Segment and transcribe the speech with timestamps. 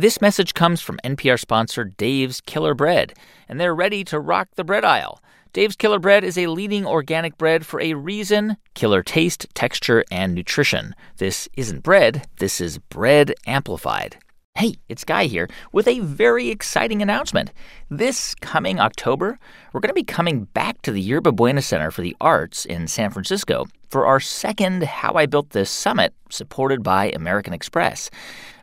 [0.00, 3.12] This message comes from NPR sponsor Dave's Killer Bread,
[3.50, 5.20] and they're ready to rock the bread aisle.
[5.52, 10.34] Dave's Killer Bread is a leading organic bread for a reason killer taste, texture, and
[10.34, 10.94] nutrition.
[11.18, 14.16] This isn't bread, this is bread amplified.
[14.54, 17.52] Hey, it's Guy here with a very exciting announcement.
[17.90, 19.38] This coming October,
[19.74, 22.88] we're going to be coming back to the Yerba Buena Center for the Arts in
[22.88, 28.10] San Francisco for our second How I Built This Summit supported by American Express.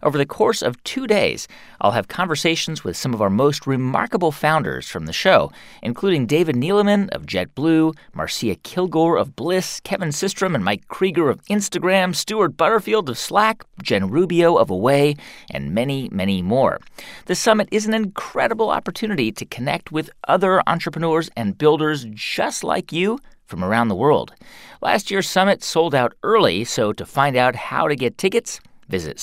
[0.08, 1.50] Over the course of two days,
[1.82, 5.52] I'll have conversations with some of our most remarkable founders from the show,
[5.82, 11.44] including David Neeleman of JetBlue, Marcia Kilgore of Bliss, Kevin Systrom and Mike Krieger of
[11.48, 15.18] Instagram, Stewart Butterfield of Slack, Jen Rubio of Away,
[15.52, 16.80] and many, many more.
[17.26, 22.94] The summit is an incredible opportunity to connect with other entrepreneurs and builders just like
[22.94, 24.34] you from around the world.
[24.82, 29.20] Last year's summit sold out early, so to find out how to get tickets, visit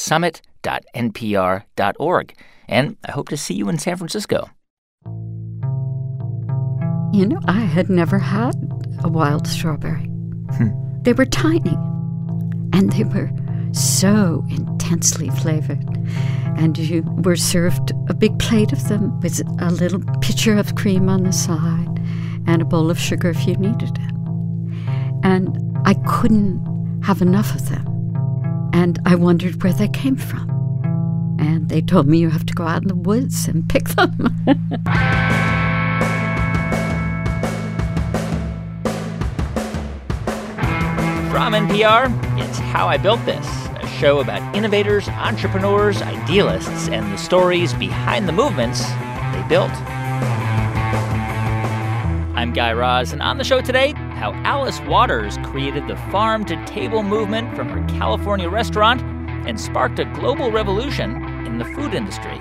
[0.64, 2.34] summit.npr.org.
[2.68, 4.50] And I hope to see you in San Francisco.
[7.12, 8.54] You know, I had never had
[9.04, 10.06] a wild strawberry.
[10.56, 10.70] Hmm.
[11.02, 11.76] They were tiny
[12.72, 13.30] and they were
[13.72, 15.84] so intensely flavored.
[16.56, 21.08] And you were served a big plate of them with a little pitcher of cream
[21.08, 22.00] on the side
[22.46, 24.14] and a bowl of sugar if you needed it.
[25.22, 27.93] And I couldn't have enough of them.
[28.74, 30.50] And I wondered where they came from.
[31.38, 34.10] And they told me you have to go out in the woods and pick them.
[41.30, 43.46] From NPR, it's How I Built This,
[43.80, 48.82] a show about innovators, entrepreneurs, idealists, and the stories behind the movements
[49.32, 49.70] they built.
[52.36, 56.64] I'm Guy Raz, and on the show today, how Alice Waters created the farm to
[56.64, 59.02] table movement from her California restaurant
[59.46, 62.40] and sparked a global revolution in the food industry.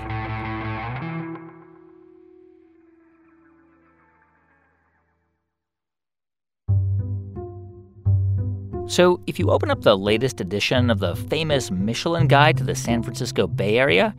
[8.86, 12.74] So, if you open up the latest edition of the famous Michelin Guide to the
[12.74, 14.14] San Francisco Bay Area,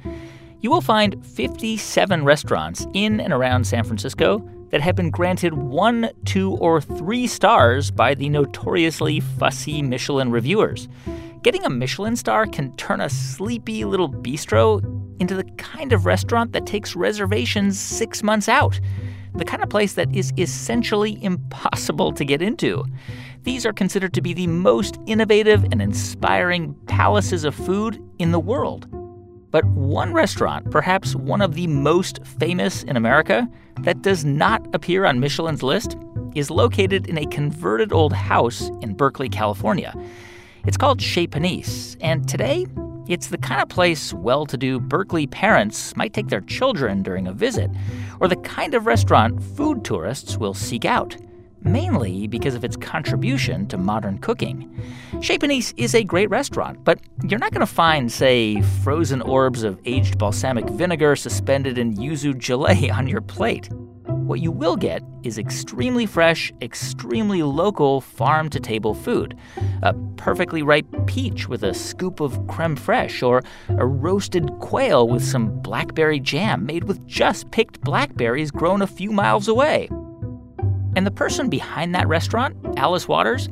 [0.61, 4.39] you will find 57 restaurants in and around San Francisco
[4.75, 10.89] that have been granted one, two, or three stars by the notoriously fussy Michelin reviewers.
[11.43, 14.83] Getting a Michelin star can turn a sleepy little bistro
[15.21, 18.77] into the kind of restaurant that takes reservations six months out,
[19.35, 22.83] the kind of place that is essentially impossible to get into.
[23.43, 28.41] These are considered to be the most innovative and inspiring palaces of food in the
[28.41, 28.89] world.
[29.51, 33.49] But one restaurant, perhaps one of the most famous in America,
[33.81, 35.95] that does not appear on Michelin's list
[36.35, 39.93] is located in a converted old house in Berkeley, California.
[40.65, 42.65] It's called Chez Panisse, and today
[43.07, 47.27] it's the kind of place well to do Berkeley parents might take their children during
[47.27, 47.69] a visit,
[48.19, 51.15] or the kind of restaurant food tourists will seek out
[51.65, 54.69] mainly because of its contribution to modern cooking.
[55.19, 59.63] Chez Panisse is a great restaurant, but you're not going to find, say, frozen orbs
[59.63, 63.69] of aged balsamic vinegar suspended in yuzu gelée on your plate.
[64.25, 69.37] What you will get is extremely fresh, extremely local farm to table food.
[69.83, 75.23] A perfectly ripe peach with a scoop of creme fraiche, or a roasted quail with
[75.23, 79.89] some blackberry jam made with just picked blackberries grown a few miles away.
[80.95, 83.49] And the person behind that restaurant, Alice Waters,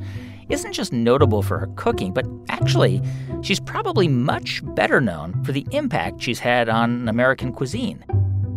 [0.48, 3.02] isn't just notable for her cooking, but actually,
[3.42, 8.04] she's probably much better known for the impact she's had on American cuisine.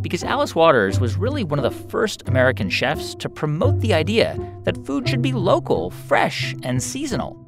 [0.02, 4.38] Because Alice Waters was really one of the first American chefs to promote the idea
[4.64, 7.47] that food should be local, fresh, and seasonal.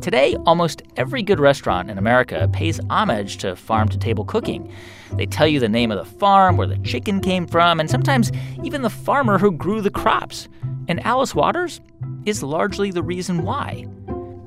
[0.00, 4.72] Today, almost every good restaurant in America pays homage to farm to table cooking.
[5.12, 8.32] They tell you the name of the farm, where the chicken came from, and sometimes
[8.64, 10.48] even the farmer who grew the crops.
[10.88, 11.82] And Alice Waters
[12.24, 13.84] is largely the reason why.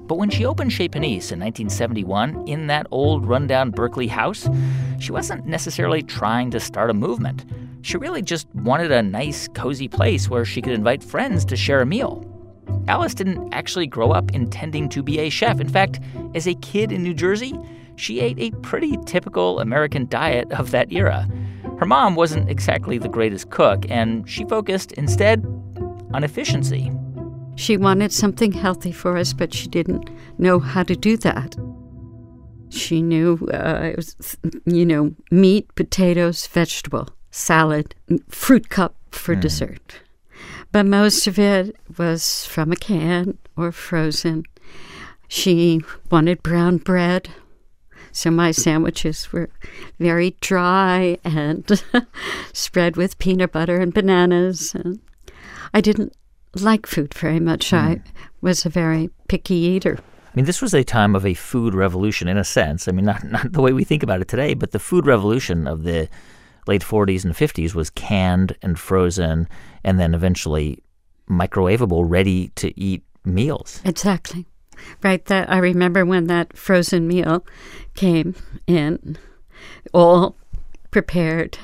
[0.07, 4.49] But when she opened Chez Panisse in 1971 in that old rundown Berkeley house,
[4.99, 7.45] she wasn't necessarily trying to start a movement.
[7.83, 11.81] She really just wanted a nice, cozy place where she could invite friends to share
[11.81, 12.32] a meal.
[12.88, 15.59] Alice didn't actually grow up intending to be a chef.
[15.59, 16.00] In fact,
[16.35, 17.57] as a kid in New Jersey,
[17.95, 21.27] she ate a pretty typical American diet of that era.
[21.80, 25.45] Her mom wasn't exactly the greatest cook, and she focused instead
[26.13, 26.91] on efficiency.
[27.56, 31.56] She wanted something healthy for us, but she didn't know how to do that.
[32.69, 37.95] She knew uh, it was, you know, meat, potatoes, vegetable, salad,
[38.30, 39.41] fruit cup for mm.
[39.41, 40.02] dessert
[40.73, 44.43] but most of it was from a can or frozen.
[45.29, 45.81] She
[46.11, 47.29] wanted brown bread,
[48.11, 49.49] So my sandwiches were
[49.99, 51.83] very dry and
[52.53, 54.75] spread with peanut butter and bananas.
[54.75, 54.99] And
[55.73, 56.13] I didn't
[56.55, 57.71] like food very much.
[57.71, 57.77] Mm.
[57.77, 58.01] I
[58.41, 59.97] was a very picky eater.
[60.25, 62.87] I mean, this was a time of a food revolution in a sense.
[62.87, 65.67] I mean, not, not the way we think about it today, but the food revolution
[65.67, 66.09] of the
[66.68, 69.48] late 40s and 50s was canned and frozen
[69.83, 70.83] and then eventually
[71.30, 73.81] microwavable, ready to eat meals.
[73.86, 74.45] Exactly.
[75.01, 75.24] Right.
[75.25, 77.45] That I remember when that frozen meal
[77.95, 78.36] came
[78.68, 79.18] in,
[79.94, 80.36] all
[80.92, 81.57] prepared.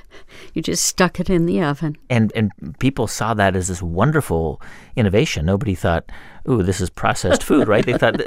[0.54, 1.98] You just stuck it in the oven.
[2.10, 4.62] And and people saw that as this wonderful
[4.95, 5.45] innovation.
[5.45, 6.12] Nobody thought,
[6.50, 7.86] "Ooh, this is processed food," right?
[7.86, 8.22] They thought,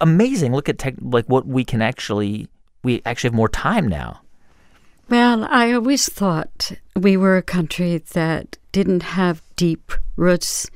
[0.00, 0.52] "Amazing!
[0.52, 2.48] Look at tech, like what we can actually
[2.82, 4.20] we actually have more time now."
[5.08, 10.68] Well, I always thought we were a country that didn't have deep roots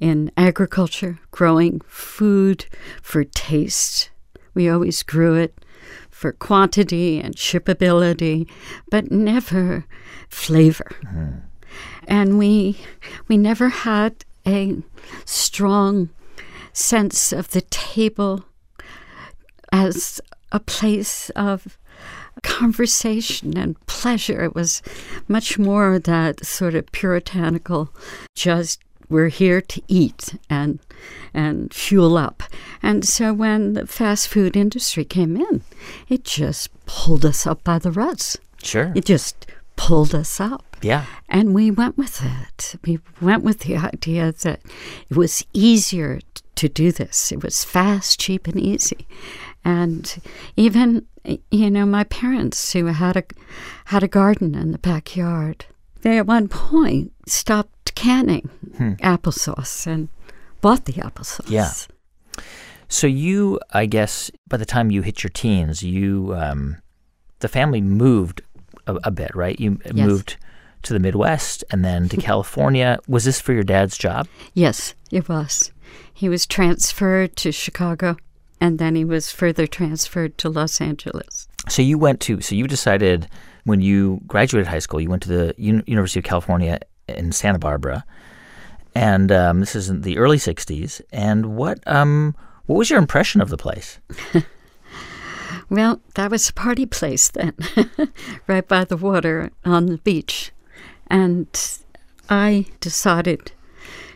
[0.00, 2.66] in agriculture, growing food
[3.00, 4.10] for taste.
[4.52, 5.64] We always grew it
[6.10, 8.48] for quantity and shippability,
[8.90, 9.84] but never
[10.28, 10.90] flavor.
[11.04, 11.42] Mm.
[12.08, 12.80] And we
[13.28, 14.82] we never had a
[15.24, 16.08] strong
[16.72, 18.44] sense of the table
[19.70, 20.20] as
[20.50, 21.77] a place of
[22.48, 24.42] conversation and pleasure.
[24.42, 24.82] It was
[25.28, 27.90] much more that sort of puritanical,
[28.34, 30.80] just we're here to eat and
[31.32, 32.42] and fuel up.
[32.82, 35.62] And so when the fast food industry came in,
[36.08, 38.36] it just pulled us up by the roots.
[38.62, 38.92] Sure.
[38.94, 39.46] It just
[39.76, 40.64] pulled us up.
[40.82, 41.04] Yeah.
[41.28, 42.74] And we went with it.
[42.84, 44.60] We went with the idea that
[45.08, 46.20] it was easier
[46.56, 47.30] to do this.
[47.30, 49.06] It was fast, cheap, and easy.
[49.64, 50.20] And
[50.56, 51.06] even
[51.50, 53.24] you know, my parents who had a
[53.86, 55.66] had a garden in the backyard,
[56.02, 58.92] they at one point stopped canning hmm.
[58.94, 60.08] applesauce and
[60.60, 61.50] bought the applesauce.
[61.50, 61.72] Yeah.
[62.88, 66.78] So you, I guess, by the time you hit your teens, you, um,
[67.40, 68.40] the family moved
[68.86, 69.58] a, a bit, right?
[69.60, 69.94] You yes.
[69.94, 70.36] moved
[70.82, 72.98] to the Midwest and then to California.
[73.06, 74.26] Was this for your dad's job?
[74.54, 75.72] Yes, it was.
[76.12, 78.16] He was transferred to Chicago
[78.60, 81.48] and then he was further transferred to Los Angeles.
[81.68, 83.28] So you went to, so you decided
[83.64, 87.58] when you graduated high school, you went to the U- University of California in Santa
[87.58, 88.04] Barbara,
[88.94, 91.00] and um, this is in the early '60s.
[91.12, 92.34] And what um,
[92.66, 93.98] what was your impression of the place?
[95.70, 97.54] well, that was a party place then,
[98.46, 100.52] right by the water on the beach,
[101.06, 101.48] and
[102.28, 103.52] I decided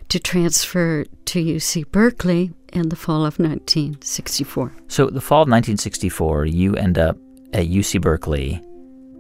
[0.09, 4.73] to transfer to UC Berkeley in the fall of 1964.
[4.89, 7.17] So, the fall of 1964, you end up
[7.53, 8.61] at UC Berkeley,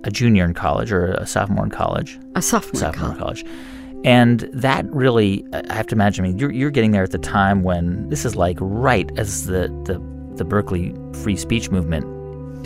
[0.04, 2.18] a junior in college or a sophomore in college?
[2.34, 3.44] A sophomore, sophomore in college.
[3.44, 3.58] college.
[4.04, 7.18] And that really, I have to imagine, I mean, you're, you're getting there at the
[7.18, 10.02] time when this is like right as the, the,
[10.36, 12.04] the Berkeley free speech movement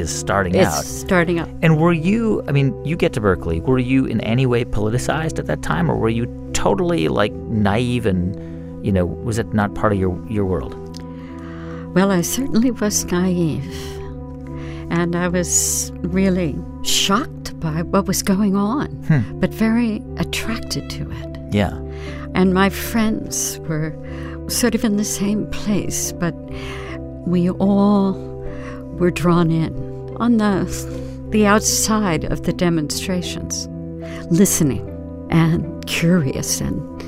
[0.00, 0.84] is starting it's out.
[0.84, 1.48] starting up.
[1.62, 5.38] And were you, I mean, you get to Berkeley, were you in any way politicized
[5.38, 8.55] at that time or were you totally like naive and
[8.86, 10.74] you know, was it not part of your, your world?
[11.96, 13.74] Well, I certainly was naive.
[14.90, 19.40] And I was really shocked by what was going on, hmm.
[19.40, 21.38] but very attracted to it.
[21.52, 21.76] Yeah.
[22.36, 23.92] And my friends were
[24.48, 26.34] sort of in the same place, but
[27.26, 28.12] we all
[29.00, 29.74] were drawn in
[30.18, 30.64] on the
[31.30, 33.66] the outside of the demonstrations,
[34.30, 34.88] listening
[35.30, 37.02] and curious and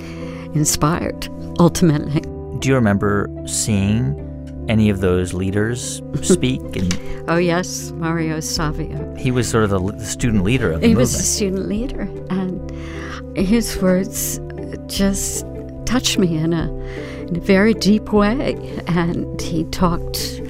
[0.56, 2.20] inspired ultimately.
[2.60, 4.24] Do you remember seeing
[4.68, 6.60] any of those leaders speak?
[6.76, 6.98] And
[7.28, 9.14] oh yes, Mario Savio.
[9.14, 10.98] He was sort of the student leader of the he movement.
[10.98, 12.70] was a student leader, and
[13.36, 14.40] his words
[14.86, 15.44] just
[15.86, 16.72] touched me in a
[17.28, 18.56] in a very deep way.
[18.86, 20.40] And he talked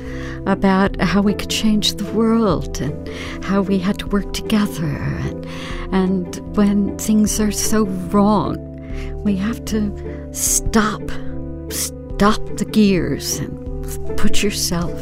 [0.47, 5.47] about how we could change the world and how we had to work together and,
[5.93, 8.57] and when things are so wrong
[9.25, 11.02] we have to stop,
[11.71, 15.00] stop the gears and put yourself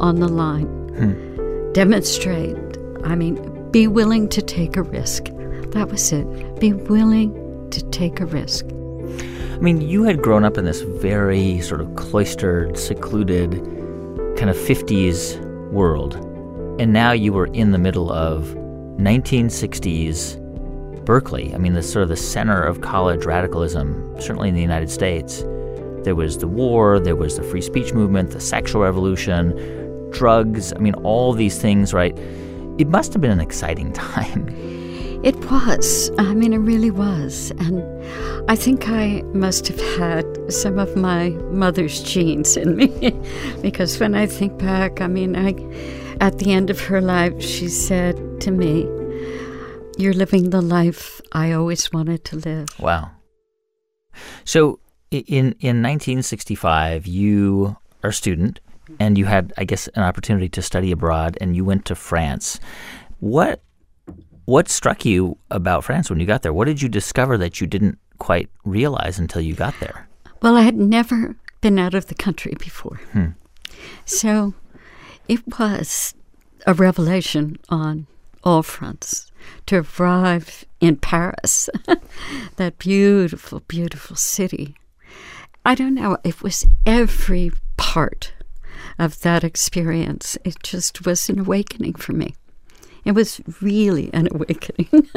[0.00, 0.66] on the line.
[0.96, 1.72] Hmm.
[1.72, 2.56] Demonstrate.
[3.04, 5.26] I mean, be willing to take a risk.
[5.72, 6.26] That was it.
[6.60, 8.66] Be willing to take a risk.
[8.66, 13.52] I mean, you had grown up in this very sort of cloistered, secluded,
[14.36, 15.38] kind of 50s
[15.70, 16.14] world.
[16.80, 18.54] And now you were in the middle of
[18.98, 20.37] 1960s
[21.08, 24.90] Berkeley, I mean, the sort of the center of college radicalism, certainly in the United
[24.90, 25.42] States.
[26.04, 30.80] There was the war, there was the free speech movement, the sexual revolution, drugs, I
[30.80, 32.14] mean, all these things, right?
[32.76, 34.54] It must have been an exciting time.
[35.24, 36.10] It was.
[36.18, 37.52] I mean, it really was.
[37.52, 37.82] And
[38.50, 43.18] I think I must have had some of my mother's genes in me
[43.62, 45.54] because when I think back, I mean, I
[46.20, 48.86] At the end of her life, she said to me,
[49.98, 52.68] You're living the life I always wanted to live.
[52.78, 53.10] Wow.
[54.44, 54.78] So
[55.10, 58.60] in in 1965, you are a student
[59.00, 62.60] and you had, I guess, an opportunity to study abroad, and you went to France.
[63.18, 63.60] What
[64.44, 66.52] what struck you about France when you got there?
[66.54, 70.08] What did you discover that you didn't quite realize until you got there?
[70.40, 73.30] Well, I had never been out of the country before, Hmm.
[74.04, 74.54] so
[75.26, 76.14] it was
[76.66, 78.06] a revelation on
[78.44, 79.27] all fronts
[79.66, 81.68] to arrive in Paris,
[82.56, 84.76] that beautiful, beautiful city.
[85.64, 88.32] I don't know, it was every part
[88.98, 90.38] of that experience.
[90.44, 92.34] It just was an awakening for me.
[93.04, 95.08] It was really an awakening.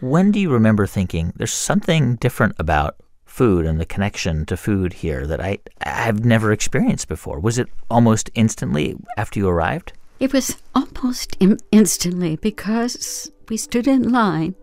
[0.00, 4.92] When do you remember thinking there's something different about food and the connection to food
[4.92, 7.38] here that I I've never experienced before?
[7.38, 9.92] Was it almost instantly after you arrived?
[10.20, 14.54] It was almost Im- instantly because we stood in line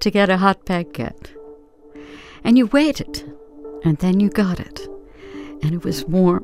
[0.00, 1.30] to get a hot baguette.
[2.44, 3.32] And you waited,
[3.84, 4.80] and then you got it.
[5.62, 6.42] And it was warm.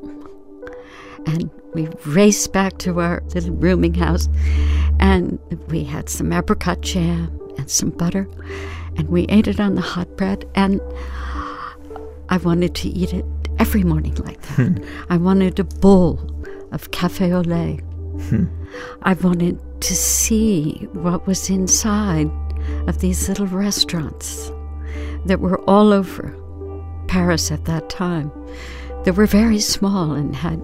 [1.27, 4.29] And we raced back to our little rooming house,
[5.01, 5.39] and
[5.69, 8.29] we had some apricot jam and some butter,
[8.97, 10.49] and we ate it on the hot bread.
[10.55, 10.81] And
[12.29, 13.25] I wanted to eat it
[13.59, 14.55] every morning like that.
[14.55, 14.85] Hmm.
[15.11, 16.21] I wanted a bowl
[16.71, 17.81] of cafe au lait.
[18.29, 18.47] Hmm.
[19.03, 22.31] I wanted to see what was inside
[22.87, 24.51] of these little restaurants
[25.25, 26.35] that were all over
[27.07, 28.31] Paris at that time.
[29.05, 30.61] They were very small and had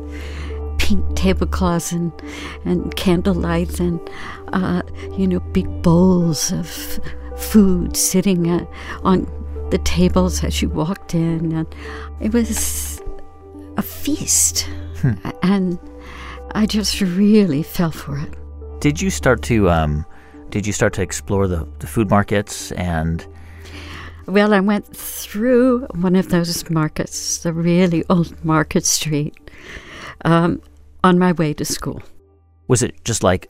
[0.78, 2.12] pink tablecloths and,
[2.64, 4.00] and candlelight and,
[4.52, 4.82] uh,
[5.16, 6.68] you know, big bowls of
[7.36, 8.66] food sitting uh,
[9.02, 9.26] on
[9.70, 11.52] the tables as you walked in.
[11.52, 11.74] And
[12.20, 13.00] it was
[13.76, 14.68] a feast.
[15.42, 15.78] And
[16.54, 18.34] I just really fell for it.
[18.84, 20.04] Did you start to um,
[20.50, 23.26] did you start to explore the, the food markets and
[24.26, 29.34] Well, I went through one of those markets, the really old Market Street,
[30.26, 30.60] um,
[31.02, 32.02] on my way to school.
[32.68, 33.48] was it just like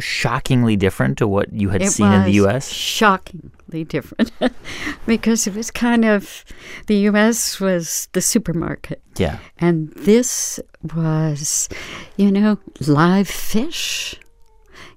[0.00, 2.68] shockingly different to what you had it seen in the US?
[2.68, 4.32] Shockingly different
[5.06, 6.44] because it was kind of
[6.88, 9.00] the US was the supermarket.
[9.18, 9.38] Yeah.
[9.58, 10.58] And this
[10.94, 11.68] was,
[12.16, 14.18] you know, live fish,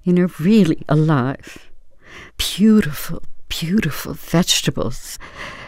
[0.04, 1.70] you know, really alive.
[2.36, 5.18] Beautiful, beautiful vegetables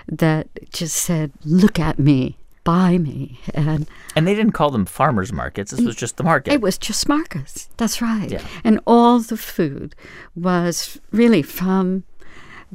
[0.08, 3.38] that just said, look at me, buy me.
[3.54, 5.70] And And they didn't call them farmers markets.
[5.70, 5.86] This mm.
[5.86, 6.52] was just the market.
[6.52, 7.68] it was just markets.
[7.76, 8.30] That's right.
[8.30, 8.42] Yeah.
[8.64, 9.94] And all the food
[10.34, 12.04] was really from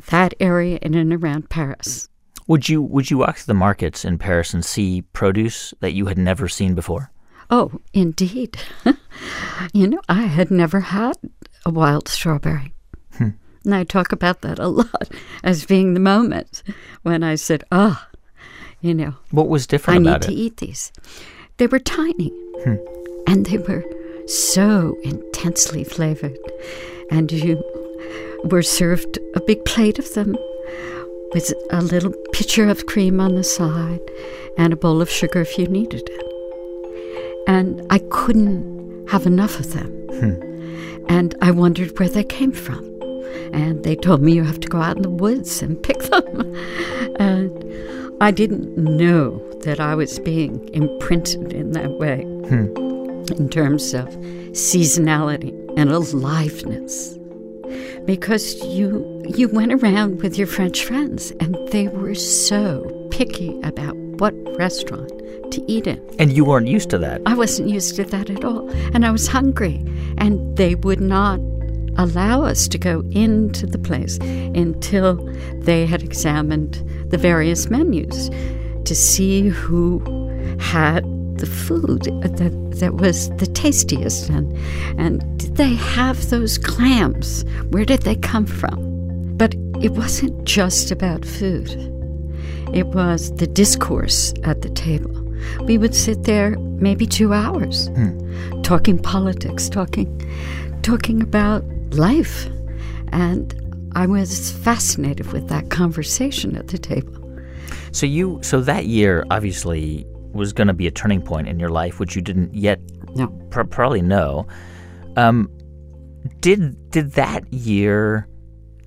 [0.10, 2.08] that area in and around Paris.
[2.48, 6.08] Would you would you walk through the markets in Paris and see produce that you
[6.08, 7.12] had never seen before?
[7.51, 8.58] Oh, indeed.
[9.74, 11.13] you know, I had never had
[11.66, 12.74] a wild strawberry.
[13.13, 13.30] Hmm.
[13.66, 15.10] And I talk about that a lot
[15.44, 16.63] as being the moment
[17.04, 18.06] when I said, oh,
[18.82, 20.92] you know, What was different I need about to eat these.
[21.58, 22.30] They were tiny
[22.63, 22.75] hmm.
[23.28, 23.84] and they were
[24.28, 26.38] so intensely flavored.
[27.12, 27.62] And you
[28.46, 30.38] were served a big plate of them
[31.34, 34.01] with a little pitcher of cream on the side
[34.58, 37.46] and a bowl of sugar if you needed it.
[37.48, 39.92] And I couldn't have enough of them.
[40.12, 40.49] Hmm.
[41.10, 42.86] And I wondered where they came from.
[43.51, 46.56] And they told me you have to go out in the woods and pick them.
[47.20, 47.51] and
[48.22, 52.75] I didn't know that I was being imprinted in that way hmm.
[53.34, 54.08] in terms of
[54.51, 57.18] seasonality and aliveness.
[58.06, 63.96] Because you you went around with your French friends and they were so picky about
[64.20, 65.10] what restaurant
[65.52, 66.00] to eat in.
[66.20, 67.22] And you weren't used to that.
[67.26, 68.70] I wasn't used to that at all.
[68.94, 69.84] And I was hungry.
[70.18, 71.40] And they would not
[71.98, 75.16] allow us to go into the place until
[75.60, 76.76] they had examined
[77.10, 78.30] the various menus
[78.86, 80.00] to see who
[80.60, 81.04] had
[81.38, 84.30] the food that, that was the tastiest.
[84.30, 84.58] And,
[85.00, 87.44] and did they have those clams?
[87.70, 89.38] Where did they come from?
[89.38, 91.99] But it wasn't just about food.
[92.74, 95.16] It was the discourse at the table.
[95.62, 97.90] We would sit there maybe two hours
[98.64, 100.08] talking politics, talking
[100.82, 102.48] talking about life.
[103.12, 103.56] And
[103.96, 107.16] I was fascinated with that conversation at the table.
[107.92, 111.70] So you so that year obviously was going to be a turning point in your
[111.70, 112.80] life, which you didn't yet
[113.16, 113.28] No.
[113.50, 114.46] pr- probably know.
[115.16, 115.50] Um,
[116.42, 118.28] did did that year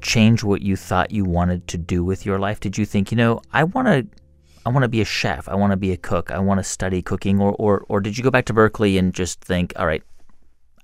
[0.02, 2.60] change what you thought you wanted to do with your life?
[2.60, 4.06] Did you think, you know, I want to
[4.64, 6.64] I want to be a chef, I want to be a cook, I want to
[6.64, 9.86] study cooking or, or or did you go back to Berkeley and just think, all
[9.86, 10.02] right,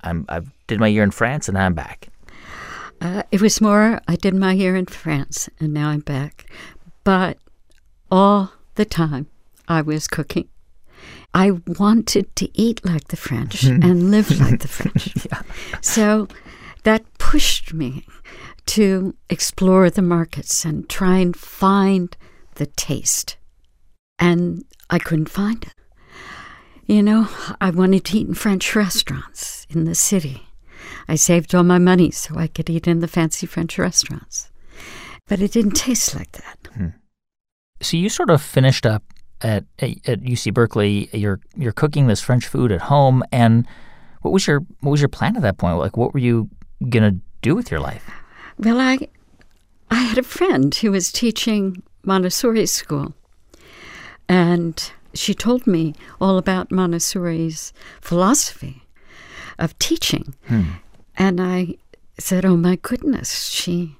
[0.03, 2.09] I'm I did my year in France and now I'm back.
[3.01, 6.47] Uh, it was more, I did my year in France and now I'm back.
[7.05, 7.39] But
[8.11, 9.27] all the time
[9.69, 10.49] I was cooking.
[11.35, 15.27] I wanted to eat like the French and live like the French.
[15.27, 15.43] Yeah.
[15.81, 16.29] So
[16.85, 18.05] that pushed me
[18.69, 22.17] to explore the markets and try and find
[22.57, 23.37] the taste.
[24.19, 25.73] And I couldn't find it.
[26.87, 27.29] You know,
[27.61, 30.49] I wanted to eat in French restaurants in the city.
[31.07, 34.51] I saved all my money so I could eat in the fancy French restaurants.
[35.27, 36.59] But it didn't taste like that.
[36.75, 36.89] Hmm.
[37.81, 39.03] So you sort of finished up
[39.41, 41.09] at at UC Berkeley.
[41.13, 43.67] You're you're cooking this French food at home, and
[44.23, 45.79] what was your what was your plan at that point?
[45.79, 46.49] Like, what were you
[46.89, 48.05] gonna do with your life?
[48.59, 49.09] Well, I
[49.91, 53.15] I had a friend who was teaching Montessori school,
[54.29, 58.83] and she told me all about Montessori's philosophy
[59.59, 60.35] of teaching.
[60.49, 60.63] Hmm.
[61.17, 61.77] And I
[62.19, 63.97] said, "Oh my goodness, she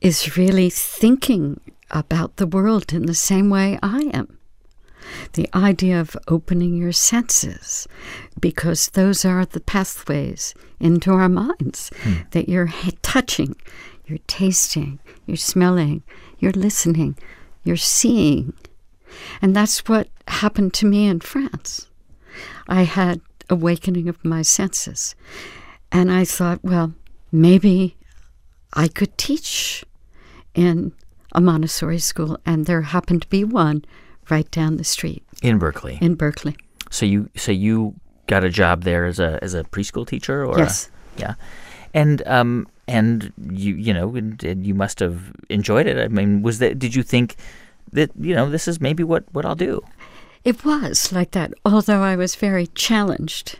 [0.00, 4.35] is really thinking about the world in the same way I am."
[5.34, 7.86] The idea of opening your senses,
[8.40, 12.14] because those are the pathways into our minds hmm.
[12.30, 12.70] that you're
[13.02, 13.56] touching,
[14.06, 16.02] you're tasting, you're smelling,
[16.38, 17.16] you're listening,
[17.64, 18.52] you're seeing.
[19.40, 21.88] And that's what happened to me in France.
[22.68, 25.14] I had awakening of my senses.
[25.92, 26.94] And I thought, well,
[27.30, 27.96] maybe
[28.72, 29.84] I could teach
[30.54, 30.92] in
[31.32, 33.84] a Montessori school, and there happened to be one
[34.30, 35.98] right down the street In Berkeley.
[36.00, 36.56] in Berkeley.
[36.90, 37.94] So you so you
[38.26, 40.90] got a job there as a as a preschool teacher, or Yes.
[41.16, 41.34] yeah,
[41.94, 45.98] and um and you you know and, and you must have enjoyed it.
[45.98, 47.36] I mean, was that did you think
[47.92, 49.82] that you know this is maybe what what I'll do?
[50.44, 53.58] It was like that, although I was very challenged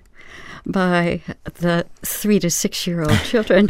[0.64, 3.68] by the three to six year old children.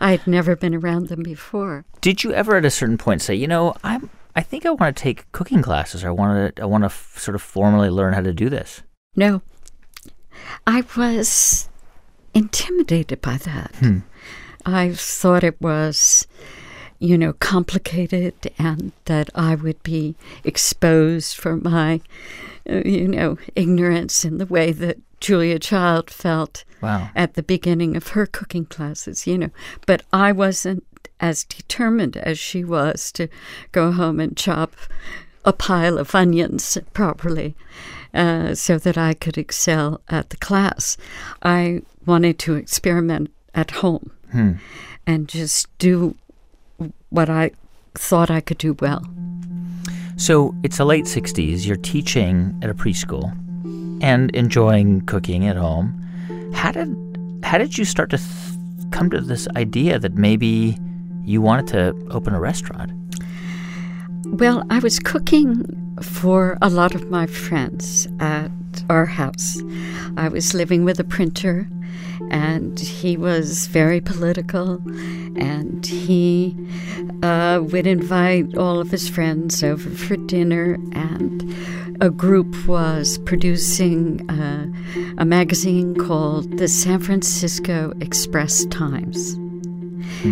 [0.00, 1.84] I'd never been around them before.
[2.00, 4.94] Did you ever at a certain point say, you know, I'm I think I want
[4.96, 6.04] to take cooking classes.
[6.04, 8.82] I want to I want to f- sort of formally learn how to do this.
[9.16, 9.40] No,
[10.66, 11.68] I was
[12.34, 13.74] intimidated by that.
[14.66, 16.26] I thought it was,
[16.98, 22.00] you know, complicated and that I would be exposed for my,
[22.68, 27.08] uh, you know, ignorance in the way that Julia Child felt Wow.
[27.16, 29.50] at the beginning of her cooking classes, you know.
[29.86, 30.84] But I wasn't
[31.20, 33.28] as determined as she was to
[33.72, 34.74] go home and chop
[35.44, 37.54] a pile of onions properly
[38.12, 40.96] uh, so that I could excel at the class.
[41.42, 44.10] I wanted to experiment at home
[45.06, 46.16] and just do
[47.10, 47.52] what I
[47.94, 49.04] thought I could do well.
[50.16, 51.66] So it's the late 60s.
[51.66, 53.32] You're teaching at a preschool
[54.02, 56.02] and enjoying cooking at home.
[56.54, 56.94] How did
[57.42, 58.28] how did you start to th-
[58.90, 60.78] come to this idea that maybe
[61.26, 62.92] you wanted to open a restaurant?
[64.26, 65.64] Well, I was cooking
[66.00, 68.50] for a lot of my friends at
[68.88, 69.60] our house.
[70.16, 71.68] I was living with a printer,
[72.30, 74.74] and he was very political,
[75.36, 76.56] and he
[77.22, 81.54] uh, would invite all of his friends over for dinner, and
[82.00, 84.66] a group was producing uh,
[85.18, 89.38] a magazine called the San Francisco Express Times.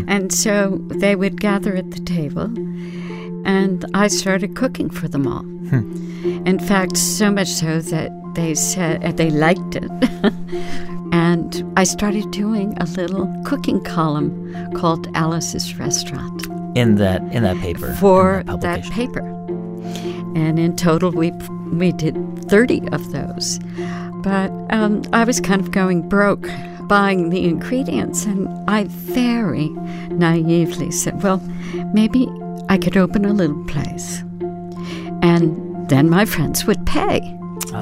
[0.08, 2.44] And so they would gather at the table,
[3.46, 5.44] and I started cooking for them all.
[6.46, 9.90] In fact, so much so that they said uh, they liked it.
[11.12, 16.46] and I started doing a little cooking column called Alice's Restaurant
[16.76, 17.92] In that in that paper.
[17.94, 18.92] for that publication.
[18.92, 19.20] paper.
[20.36, 21.30] And in total, we
[21.72, 22.16] we did
[22.48, 23.58] 30 of those.
[24.22, 26.48] But um, I was kind of going broke
[26.88, 29.68] buying the ingredients, and I very
[30.10, 31.38] naively said, well,
[31.92, 32.28] maybe
[32.68, 34.22] I could open a little place.
[35.22, 37.20] And then my friends would pay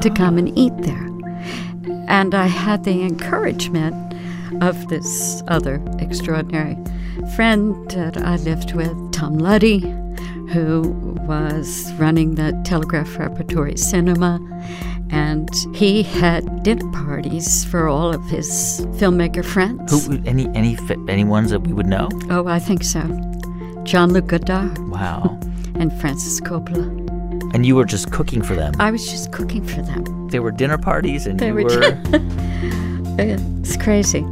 [0.00, 0.14] to ah.
[0.14, 1.08] come and eat there.
[2.08, 4.14] And I had the encouragement
[4.62, 6.76] of this other extraordinary
[7.34, 9.80] friend that I lived with, Tom Luddy,
[10.50, 14.38] who was running the Telegraph Repertory Cinema.
[15.12, 18.48] And he had dinner parties for all of his
[18.98, 20.06] filmmaker friends.
[20.06, 20.76] Who any any
[21.08, 22.08] any ones that we would know?
[22.30, 23.00] Oh, I think so.
[23.84, 25.38] Jean-Luc Godard Wow.
[25.74, 26.86] and Francis Coppola.
[27.54, 28.72] and you were just cooking for them.
[28.78, 30.28] I was just cooking for them.
[30.28, 31.98] They were dinner parties, and They you were were.
[33.18, 34.24] It's crazy.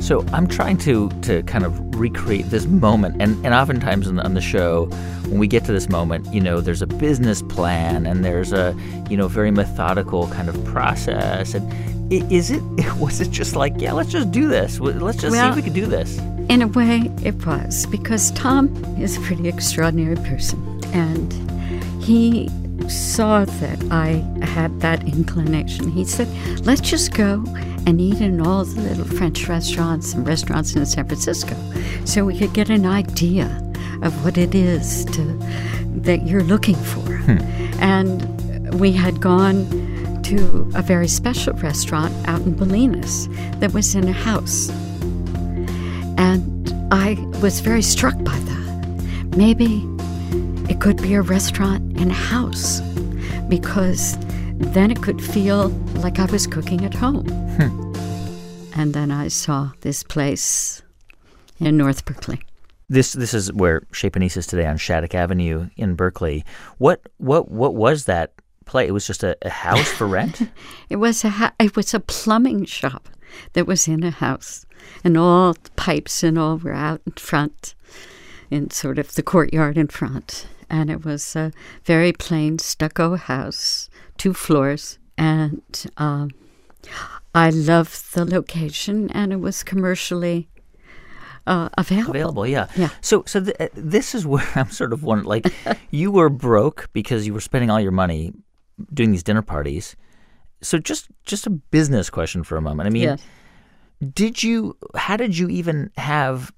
[0.00, 4.22] So I'm trying to to kind of recreate this moment, and and oftentimes on the,
[4.22, 4.86] on the show,
[5.28, 8.76] when we get to this moment, you know, there's a business plan and there's a
[9.10, 11.54] you know very methodical kind of process.
[11.54, 12.62] And Is it?
[12.98, 14.78] Was it just like, yeah, let's just do this.
[14.78, 16.18] Let's just see if we can do this.
[16.48, 18.68] In a way, it was because Tom
[19.00, 21.32] is a pretty extraordinary person, and
[22.00, 22.48] he
[22.88, 25.90] saw that I had that inclination.
[25.90, 26.28] He said,
[26.64, 27.44] "Let's just go
[27.86, 31.56] and eat in all the little French restaurants and restaurants in San Francisco,
[32.04, 33.46] so we could get an idea
[34.02, 35.22] of what it is to
[36.02, 37.38] that you're looking for." Hmm.
[37.80, 39.66] And we had gone
[40.24, 43.28] to a very special restaurant out in Bolinas
[43.60, 44.70] that was in a house.
[46.18, 49.36] And I was very struck by that.
[49.36, 49.86] Maybe
[50.76, 52.82] it could be a restaurant and a house
[53.48, 54.14] because
[54.58, 55.68] then it could feel
[56.04, 57.26] like I was cooking at home.
[57.56, 58.78] Hmm.
[58.78, 60.82] And then I saw this place
[61.58, 62.42] in North Berkeley.
[62.90, 66.44] This this is where Chez Panisse is today on Shattuck Avenue in Berkeley.
[66.76, 68.32] What what what was that
[68.66, 68.86] play?
[68.86, 70.42] It was just a, a house for rent.
[70.90, 73.08] It was a ha- it was a plumbing shop
[73.54, 74.66] that was in a house,
[75.02, 77.74] and all the pipes and all were out in front,
[78.50, 80.46] in sort of the courtyard in front.
[80.68, 81.52] And it was a
[81.84, 85.62] very plain stucco house, two floors, and
[85.96, 86.30] um,
[87.34, 90.48] I loved the location, and it was commercially
[91.46, 92.10] uh, available.
[92.10, 92.66] Available, yeah.
[92.76, 92.88] Yeah.
[93.00, 95.52] So so th- uh, this is where I'm sort of wondering, like,
[95.90, 98.32] you were broke because you were spending all your money
[98.92, 99.94] doing these dinner parties.
[100.62, 102.88] So just just a business question for a moment.
[102.88, 103.22] I mean, Yes.
[104.14, 106.52] did you how did you even have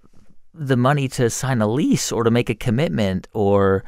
[0.61, 3.85] the money to sign a lease or to make a commitment or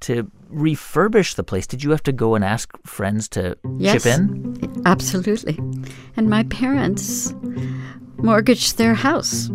[0.00, 4.02] to refurbish the place did you have to go and ask friends to Yes.
[4.02, 5.58] chip in Absolutely.
[6.16, 7.34] And my parents
[8.16, 9.48] mortgaged their house.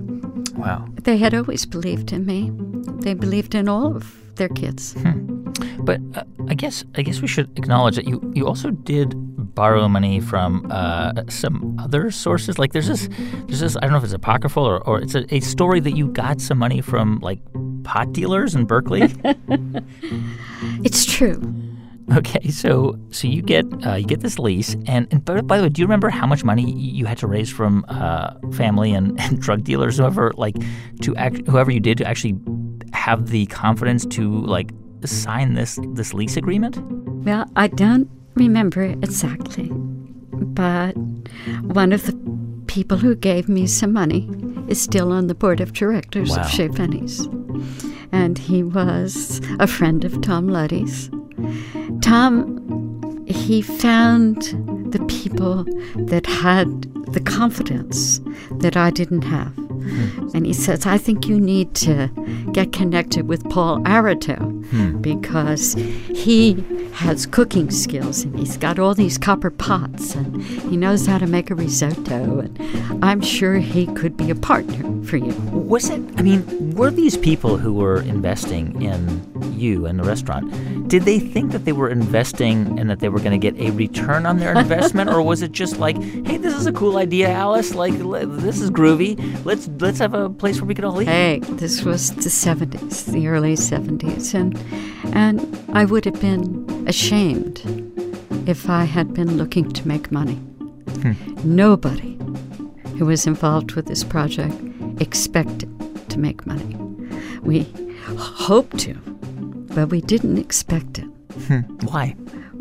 [0.55, 2.51] wow They had always believed in me.
[3.01, 4.93] They believed in all of their kids.
[4.93, 5.34] Hmm.
[5.79, 9.13] But uh, i guess i guess we should acknowledge that you you also did
[9.55, 13.07] borrow money from uh, some other sources like there's this
[13.47, 15.95] there's this i don't know if it's apocryphal or, or it's a, a story that
[15.95, 17.39] you got some money from like
[17.83, 19.07] pot dealers in berkeley
[20.83, 21.41] It's true.
[22.13, 25.63] Okay, so so you get uh, you get this lease, and, and by, by the
[25.63, 29.19] way, do you remember how much money you had to raise from uh, family and,
[29.21, 30.55] and drug dealers, whoever like
[31.01, 32.35] to act, whoever you did to actually
[32.93, 34.71] have the confidence to like
[35.03, 36.77] sign this this lease agreement?
[37.25, 39.69] Well, I don't remember exactly,
[40.31, 40.93] but
[41.63, 42.13] one of the
[42.67, 44.29] people who gave me some money
[44.67, 46.43] is still on the board of directors Wow.
[46.43, 47.25] of Panisse.
[48.11, 51.09] And he was a friend of Tom Luddy's.
[52.01, 54.41] Tom, he found
[54.91, 58.19] the people that had the confidence
[58.59, 59.53] that I didn't have.
[60.33, 62.09] And he says, I think you need to
[62.51, 65.01] get connected with Paul Aratow hmm.
[65.01, 71.05] because he has cooking skills and he's got all these copper pots and he knows
[71.05, 72.39] how to make a risotto.
[72.39, 75.33] And I'm sure he could be a partner for you.
[75.51, 76.01] Was it?
[76.17, 79.21] I mean, were these people who were investing in
[79.57, 80.87] you and the restaurant?
[80.87, 83.71] Did they think that they were investing and that they were going to get a
[83.71, 87.29] return on their investment, or was it just like, "Hey, this is a cool idea,
[87.29, 87.73] Alice.
[87.75, 89.15] Like, this is groovy.
[89.45, 93.05] Let's let's have a place where we can all eat." Hey, this was the 70s,
[93.11, 94.57] the early 70s, and
[95.15, 95.39] and
[95.73, 97.61] I would have been ashamed
[98.47, 100.35] if I had been looking to make money.
[101.01, 101.13] Hmm.
[101.43, 102.17] Nobody
[102.97, 104.53] who was involved with this project
[105.01, 105.69] expected
[106.09, 106.75] to make money.
[107.41, 107.65] We
[108.17, 108.93] hoped to,
[109.75, 111.05] but we didn't expect it.
[111.47, 111.61] Hmm.
[111.87, 112.15] Why?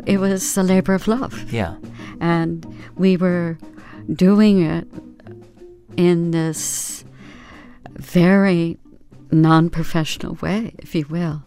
[0.05, 1.75] It was a labor of love Yeah.
[2.19, 2.65] and
[2.97, 3.57] we were
[4.13, 4.87] doing it
[5.97, 7.04] in this
[7.97, 8.77] very
[9.31, 11.43] non professional way, if you will.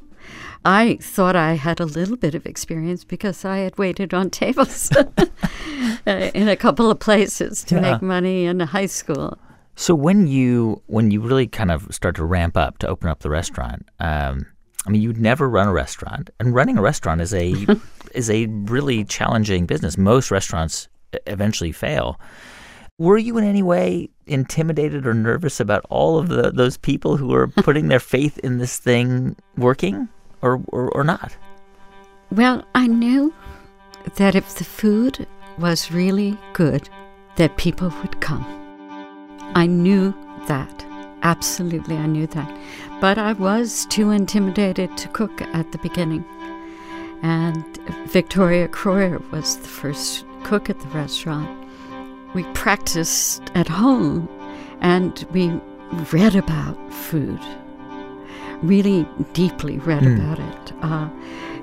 [0.65, 4.91] I thought I had a little bit of experience because I had waited on tables
[6.07, 7.81] uh, in a couple of places to Yeah.
[7.93, 9.39] make money in high school.
[9.77, 13.21] So when you when you really kind of start to ramp up to open up
[13.21, 14.47] the restaurant, um,
[14.87, 17.55] I mean, you'd never run a restaurant, and running a restaurant is a
[18.15, 19.97] is a really challenging business.
[19.97, 20.89] Most restaurants
[21.27, 22.19] eventually fail.
[22.99, 27.33] Were you in any way intimidated or nervous about all of the those people who
[27.33, 30.09] are putting their faith in this thing working,
[30.43, 31.37] or or, or not?
[32.33, 33.33] Well, I knew
[34.17, 35.27] that if the food
[35.59, 36.89] was really good,
[37.37, 38.45] that people would come.
[39.55, 40.13] I knew
[40.47, 40.85] that.
[41.23, 42.59] Absolutely, I knew that.
[43.01, 46.25] But I was too intimidated to cook at the beginning.
[47.23, 47.65] And
[48.07, 51.58] Victoria Kroyer was the first cook at the restaurant.
[52.39, 54.29] We practiced at home
[54.81, 55.49] and we
[56.13, 57.41] read about food,
[58.63, 60.73] really deeply read about it.
[60.81, 61.09] Uh,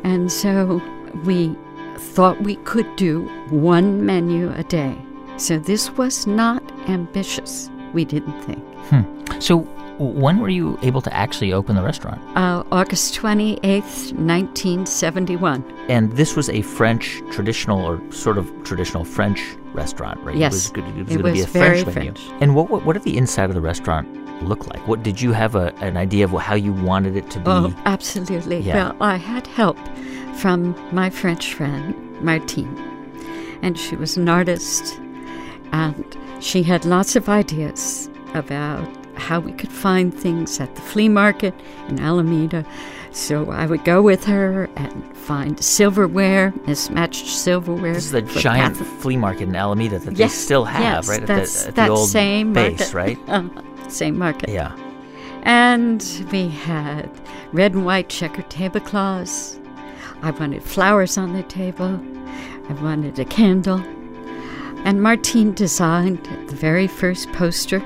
[0.04, 0.82] and so
[1.24, 1.56] we
[1.96, 4.98] thought we could do one menu a day
[5.38, 8.60] So this was not ambitious, we didn't think.
[8.90, 9.04] Hmm.
[9.40, 9.60] So
[9.98, 12.22] when were you able to actually open the restaurant?
[12.38, 15.64] Uh, August 28th, 1971.
[15.88, 20.36] And this was a French traditional or sort of traditional French restaurant, right?
[20.36, 20.54] Yes.
[20.54, 22.40] It was, was going to be a very French menu.
[22.42, 24.08] And what, what what did the inside of the restaurant
[24.44, 24.86] look like?
[24.88, 27.46] What did you have a, an idea of how you wanted it to be?
[27.48, 28.60] Oh, absolutely.
[28.60, 28.76] Yeah.
[28.76, 29.78] Well, I had help
[30.38, 32.76] from my French friend, Martine,
[33.62, 35.00] and she was an artist,
[35.72, 41.10] and she had lots of ideas about how we could find things at the flea
[41.10, 41.54] market
[41.88, 42.66] in Alameda.
[43.12, 47.94] So I would go with her and find silverware, mismatched silverware.
[47.94, 51.22] This is the giant flea market in Alameda that Yes, they still have, yes, right?
[51.22, 52.94] At that's- the, at that the old same base, market.
[52.94, 53.20] right?
[53.28, 54.50] Uh, same market.
[54.50, 54.76] Yeah.
[55.44, 57.10] And we had
[57.54, 59.60] red and white checkered tablecloths.
[60.24, 62.02] I wanted flowers on the table.
[62.68, 63.80] I wanted a candle.
[64.84, 67.80] And Martine designed the very first poster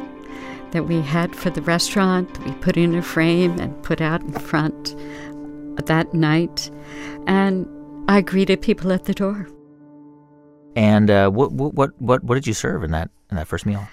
[0.71, 2.43] that we had for the restaurant.
[2.45, 4.95] We put in a frame and put out in front
[5.85, 6.69] that night.
[7.27, 7.67] And
[8.07, 9.47] I greeted people at the door.
[10.75, 13.65] And uh, what, what what what what did you serve in that in that first
[13.65, 13.87] meal?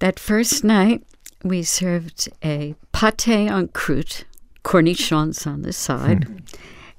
[0.00, 1.02] That first night,
[1.42, 4.24] we served a pate en croûte,
[4.64, 6.42] cornichons on the side.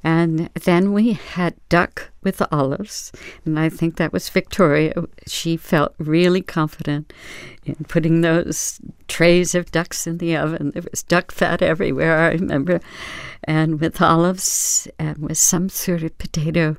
[0.03, 3.11] And then we had duck with olives.
[3.45, 4.93] And I think that was Victoria.
[5.25, 7.11] She felt really confident
[7.65, 10.71] in putting those trays of ducks in the oven.
[10.71, 12.79] There was duck fat everywhere, I remember.
[13.43, 16.77] And with olives and with some sort of potato,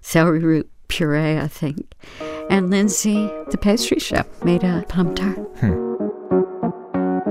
[0.00, 1.94] celery root puree, I think.
[2.50, 5.38] And Lindsey, the pastry chef, made a plum tart.
[5.60, 5.88] Hmm.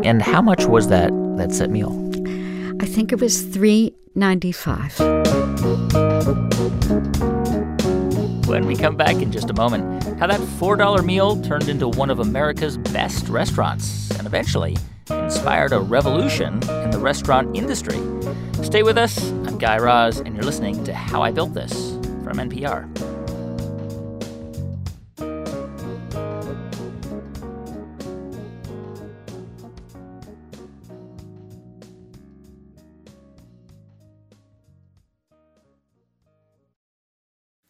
[0.03, 1.91] And how much was that that set meal?
[2.79, 4.97] I think it was three ninety five.
[8.47, 12.09] When we come back in just a moment, how that $4 meal turned into one
[12.09, 14.75] of America's best restaurants and eventually
[15.09, 17.99] inspired a revolution in the restaurant industry.
[18.63, 19.29] Stay with us.
[19.45, 21.91] I'm Guy Raz, and you're listening to How I Built This
[22.23, 23.16] from NPR.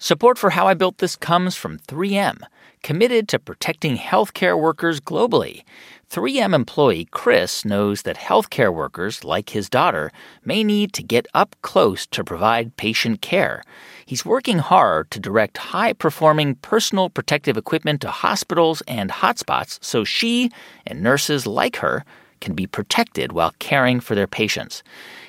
[0.07, 2.39] Support for How I Built This comes from 3M,
[2.81, 5.63] committed to protecting healthcare workers globally.
[6.09, 10.13] 3M employee Chris knows that healthcare workers, like his daughter,
[10.45, 13.61] may need to get up close to provide patient care.
[14.05, 20.05] He's working hard to direct high performing personal protective equipment to hospitals and hotspots so
[20.05, 20.49] she
[20.85, 22.05] and nurses like her
[22.39, 24.83] can be protected while caring for their patients.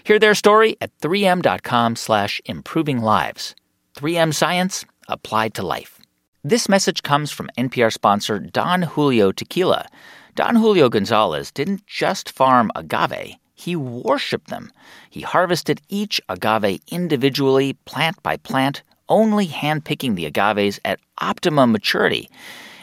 [0.04, 3.56] Hear their story at 3m.com slash improving lives.
[3.98, 5.98] 3M Science applied to life.
[6.44, 9.88] This message comes from NPR sponsor Don Julio Tequila.
[10.36, 14.70] Don Julio Gonzalez didn't just farm agave, he worshiped them.
[15.10, 22.30] He harvested each agave individually, plant by plant, only handpicking the agaves at optimum maturity.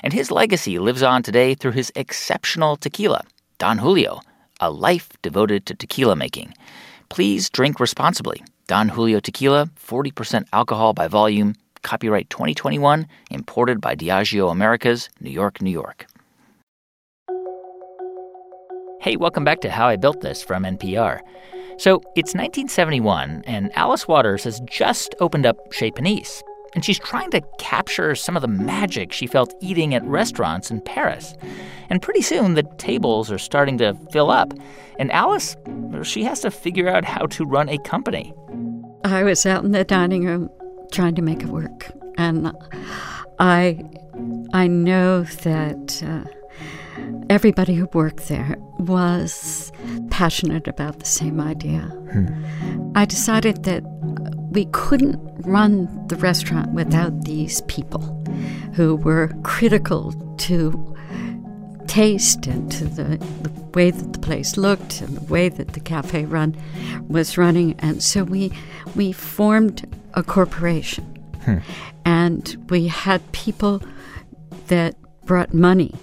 [0.03, 3.23] And his legacy lives on today through his exceptional tequila.
[3.57, 4.19] Don Julio,
[4.59, 6.53] a life devoted to tequila making.
[7.07, 8.43] Please drink responsibly.
[8.67, 15.61] Don Julio Tequila, 40% alcohol by volume, copyright 2021, imported by Diageo Americas, New York,
[15.61, 16.07] New York.
[19.01, 21.19] Hey, welcome back to How I Built This from NPR.
[21.77, 26.41] So it's 1971, and Alice Waters has just opened up Chez Panisse,
[26.75, 30.81] and she's trying to capture some of the magic she felt eating at restaurants in
[30.81, 31.33] Paris.
[31.89, 34.53] And pretty soon, the tables are starting to fill up,
[34.99, 35.55] and Alice,
[36.03, 38.33] she has to figure out how to run a company.
[39.03, 40.49] I was out in the dining room
[40.91, 42.51] trying to make it work, and
[43.39, 43.83] I
[44.53, 46.23] I know that uh,
[47.29, 49.71] everybody who worked there was
[50.09, 51.91] passionate about the same idea.
[52.95, 53.83] I decided that
[54.55, 58.01] we couldn't run the restaurant without these people
[58.73, 60.95] who were critical to
[61.87, 65.79] taste and to the, the way that the place looked and the way that the
[65.81, 66.55] cafe run
[67.09, 67.75] was running.
[67.79, 68.51] And so we
[68.95, 71.11] we formed a corporation.
[72.05, 73.81] And we had people
[74.67, 75.93] that brought money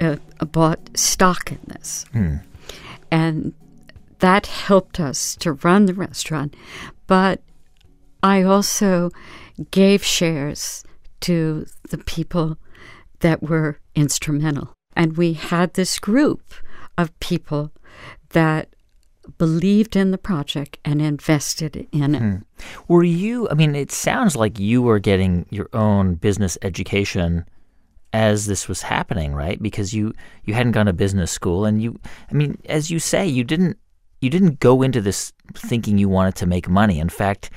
[0.00, 2.06] uh, bought stock in this.
[3.10, 3.52] And
[4.20, 6.54] that helped us to run the restaurant
[7.08, 7.42] but
[8.22, 9.10] i also
[9.72, 10.84] gave shares
[11.20, 12.56] to the people
[13.20, 14.72] that were instrumental.
[14.94, 16.42] And we had this group
[16.96, 17.72] of people
[18.30, 18.74] that
[19.36, 22.18] believed in the project and invested in it.
[22.18, 22.36] Hmm.
[22.88, 27.44] Were you, I mean, it sounds like you were getting your own business education
[28.12, 29.62] as this was happening, right?
[29.62, 33.26] Because you you hadn't gone to business school, and you, I mean, as you say,
[33.26, 33.76] you didn't
[34.20, 36.98] you didn't go into this thinking you wanted to make money.
[36.98, 37.50] In fact,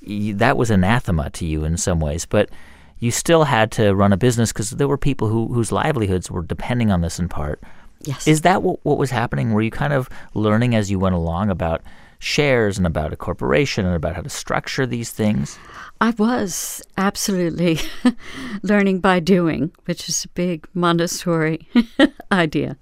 [0.00, 2.50] you, that was anathema to you in some ways, but
[2.98, 6.42] you still had to run a business because there were people who whose livelihoods were
[6.42, 7.62] depending on this in part.
[8.00, 8.26] Yes.
[8.26, 9.52] Is that what, what was happening?
[9.52, 11.82] Were you kind of learning as you went along about
[12.18, 15.58] shares and about a corporation and about how to structure these things?
[16.00, 17.78] I was absolutely
[18.62, 21.68] learning by doing, which is a big Montessori
[22.32, 22.76] idea.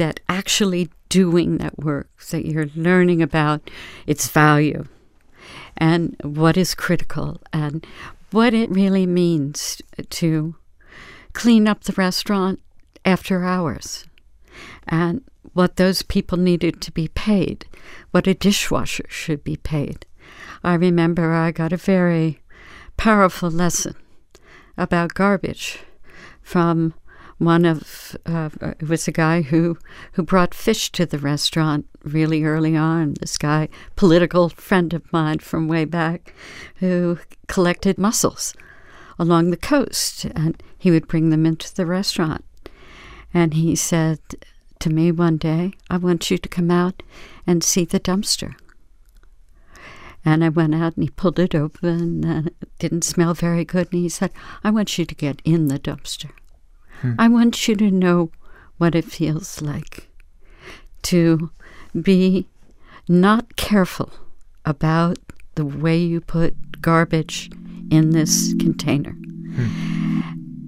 [0.00, 3.70] That actually doing that work, that you're learning about
[4.06, 4.86] its value
[5.76, 7.86] and what is critical and
[8.30, 10.54] what it really means to
[11.34, 12.60] clean up the restaurant
[13.04, 14.06] after hours
[14.88, 17.66] and what those people needed to be paid,
[18.10, 20.06] what a dishwasher should be paid.
[20.64, 22.40] I remember I got a very
[22.96, 23.96] powerful lesson
[24.78, 25.80] about garbage
[26.40, 26.94] from
[27.40, 29.78] one of uh, it was a guy who
[30.12, 33.14] who brought fish to the restaurant really early on.
[33.14, 36.34] This guy, political friend of mine from way back,
[36.76, 38.54] who collected mussels
[39.18, 42.44] along the coast, and he would bring them into the restaurant.
[43.32, 44.18] And he said
[44.80, 47.02] to me one day, "I want you to come out
[47.46, 48.54] and see the dumpster."
[50.26, 53.88] And I went out and he pulled it open and it didn't smell very good.
[53.90, 54.30] And he said,
[54.62, 56.32] I want you to get in the dumpster.
[57.00, 57.14] Hmm.
[57.18, 58.30] I want you to know
[58.78, 60.08] what it feels like
[61.02, 61.50] to
[62.00, 62.46] be
[63.08, 64.10] not careful
[64.64, 65.18] about
[65.54, 67.50] the way you put garbage
[67.90, 69.12] in this container.
[69.12, 70.20] Hmm.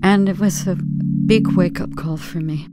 [0.03, 0.77] And it was a
[1.27, 2.67] big wake up call for me.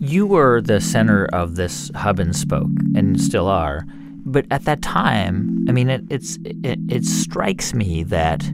[0.00, 3.84] You were the center of this hub and spoke, and still are.
[4.24, 8.48] But at that time, I mean, it, it, it strikes me that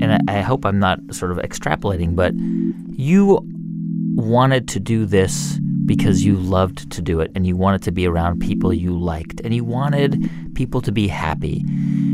[0.00, 2.34] and I, I hope I'm not sort of extrapolating, but
[2.98, 3.40] you
[4.14, 8.06] wanted to do this because you loved to do it and you wanted to be
[8.06, 11.64] around people you liked and you wanted people to be happy.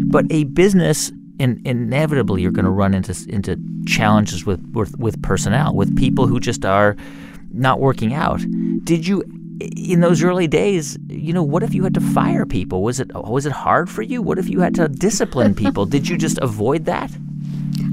[0.07, 5.21] But a business in, inevitably you're going to run into into challenges with, with with
[5.23, 6.97] personnel, with people who just are
[7.53, 8.41] not working out.
[8.85, 9.23] Did you
[9.61, 12.83] in those early days, you know, what if you had to fire people?
[12.83, 14.23] Was it was it hard for you?
[14.23, 15.87] What if you had to discipline people?
[15.95, 17.11] Did you just avoid that?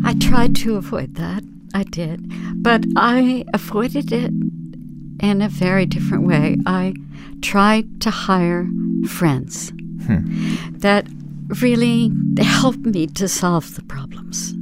[0.06, 1.44] I tried to avoid that.
[1.74, 2.32] I did.
[2.62, 4.32] But I avoided it
[5.22, 6.58] in a very different way.
[6.65, 6.94] I
[7.41, 8.67] tried to hire
[9.08, 9.70] friends
[10.06, 10.78] hmm.
[10.80, 11.08] that
[11.62, 14.54] really helped me to solve the problems.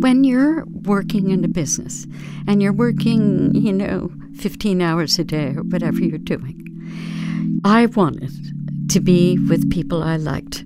[0.00, 2.06] When you're working in a business
[2.46, 6.56] and you're working, you know, 15 hours a day or whatever you're doing,
[7.64, 8.32] I wanted
[8.90, 10.64] to be with people I liked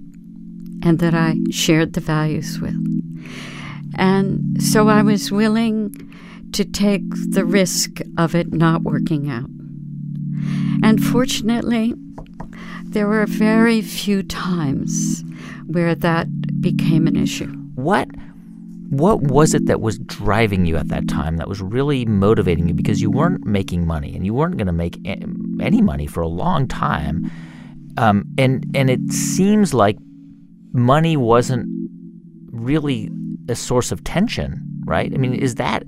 [0.82, 2.76] and that I shared the values with.
[3.96, 5.94] And so I was willing
[6.52, 9.48] to take the risk of it not working out.
[10.82, 11.94] And fortunately,
[12.84, 15.24] there were very few times
[15.66, 16.28] where that
[16.60, 17.52] became an issue.
[17.74, 18.08] What
[18.90, 22.74] what was it that was driving you at that time that was really motivating you
[22.74, 26.28] because you weren't making money and you weren't going to make any money for a
[26.28, 27.28] long time
[27.96, 29.96] um, and and it seems like
[30.72, 31.66] money wasn't
[32.52, 33.10] really
[33.48, 35.12] a source of tension, right?
[35.12, 35.58] I mean, is mm.
[35.58, 35.84] that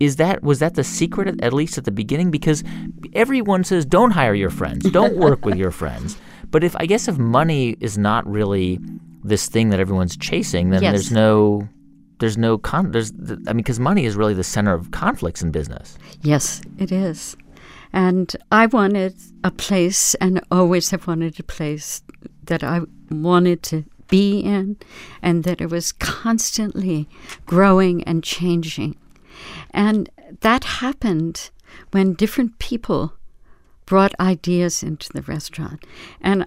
[0.00, 2.30] is that was that the secret at, at least at the beginning?
[2.30, 2.64] Because
[3.12, 6.16] everyone says don't hire your friends, don't work with your friends.
[6.52, 8.78] But if I guess if money is not really
[9.24, 10.92] this thing that everyone's chasing, then yes.
[10.92, 11.66] there's no
[12.20, 15.50] there's no con there's I mean because money is really the center of conflicts in
[15.50, 15.96] business.
[16.20, 17.36] Yes, it is.
[17.92, 22.02] And I wanted a place and always have wanted a place
[22.44, 24.76] that I wanted to be in,
[25.22, 27.08] and that it was constantly
[27.46, 28.94] growing and changing.
[29.70, 30.10] And
[30.42, 31.48] that happened
[31.92, 33.14] when different people
[33.86, 35.82] brought ideas into the restaurant.
[36.20, 36.44] And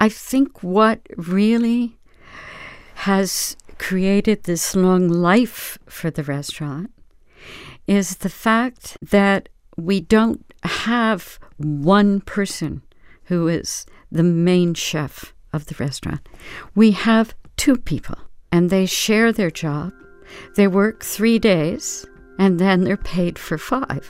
[0.00, 1.96] I think what really
[3.06, 6.90] has created this long life for the restaurant
[7.86, 12.82] is the fact that we don't have one person
[13.26, 16.20] who is the main chef of the restaurant.
[16.74, 18.16] We have two people,
[18.52, 19.92] and they share their job.
[20.56, 22.06] They work three days,
[22.38, 24.08] and then they're paid for five.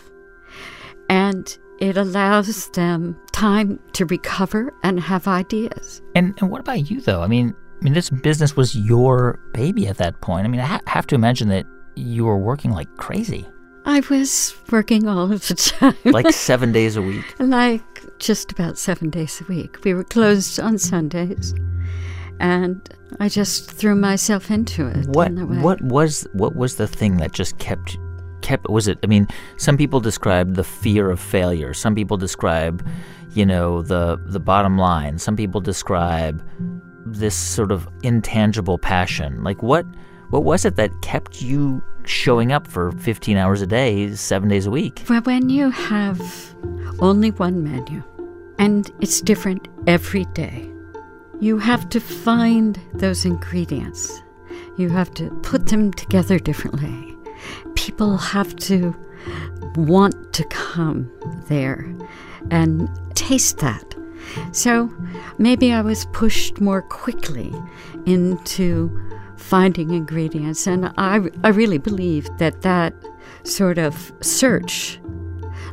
[1.08, 6.02] And it allows them time to recover and have ideas.
[6.14, 7.22] And, and what about you, though?
[7.22, 10.44] I mean, I mean, this business was your baby at that point.
[10.44, 11.64] I mean, I ha- have to imagine that
[11.96, 13.46] you were working like crazy.
[13.86, 15.96] I was working all of the time.
[16.04, 17.24] like seven days a week?
[17.38, 19.82] Like just about seven days a week.
[19.84, 21.54] We were closed on Sundays.
[22.38, 25.06] And I just threw myself into it.
[25.08, 27.98] What what was what was the thing that just kept
[28.40, 28.98] kept was it?
[29.02, 29.26] I mean,
[29.58, 31.74] some people describe the fear of failure.
[31.74, 32.86] Some people describe,
[33.34, 35.18] you know, the the bottom line.
[35.18, 36.42] Some people describe
[37.04, 39.42] this sort of intangible passion.
[39.44, 39.84] Like what
[40.30, 44.64] what was it that kept you showing up for 15 hours a day, 7 days
[44.64, 45.02] a week?
[45.08, 46.18] Well, when you have
[47.00, 48.02] only one menu
[48.60, 50.70] and it's different every day,
[51.40, 54.22] you have to find those ingredients.
[54.76, 57.16] You have to put them together differently.
[57.74, 58.94] People have to
[59.76, 61.10] want to come
[61.48, 61.90] there
[62.50, 63.94] and taste that.
[64.52, 64.94] So
[65.38, 67.52] maybe I was pushed more quickly
[68.04, 68.90] into
[69.36, 72.92] finding ingredients, and I, I really believe that that
[73.42, 75.00] sort of search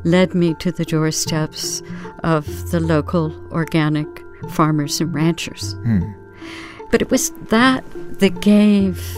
[0.03, 1.81] led me to the doorsteps
[2.23, 4.07] of the local organic
[4.51, 5.73] farmers and ranchers.
[5.73, 6.11] Hmm.
[6.91, 7.83] But it was that
[8.19, 9.17] that gave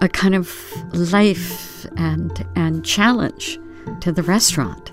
[0.00, 0.52] a kind of
[0.92, 3.58] life and and challenge
[4.00, 4.92] to the restaurant.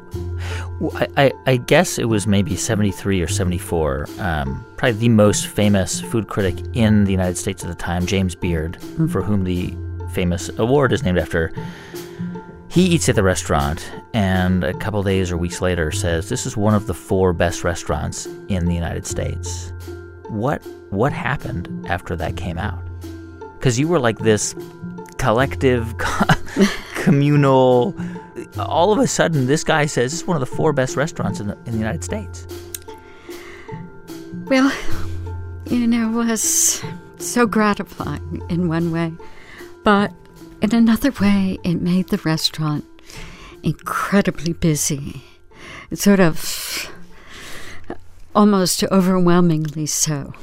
[0.80, 4.08] Well, I, I, guess it was maybe 73 or 74.
[4.20, 8.36] Um, probably the most famous food critic in the United States at the time, James
[8.36, 9.74] Beard, for whom the
[10.12, 11.54] famous award is named after.
[12.72, 16.55] He eats at the restaurant and a couple days or weeks later says, This is
[16.55, 19.74] one of the four best restaurants in the United States.
[20.30, 22.82] What, what happened after that came out?
[23.59, 24.55] Because you were like this
[25.17, 25.93] collective,
[26.95, 27.93] communal.
[28.57, 31.41] All of a sudden, this guy says, This is one of the four best restaurants
[31.41, 32.47] in the, in the United States.
[34.45, 34.72] Well,
[35.65, 36.82] you know, it was
[37.17, 39.11] so gratifying in one way,
[39.84, 40.13] but
[40.62, 42.86] in another way, it made the restaurant
[43.64, 45.24] incredibly busy.
[45.93, 46.89] Sort of
[48.36, 50.34] almost overwhelmingly so,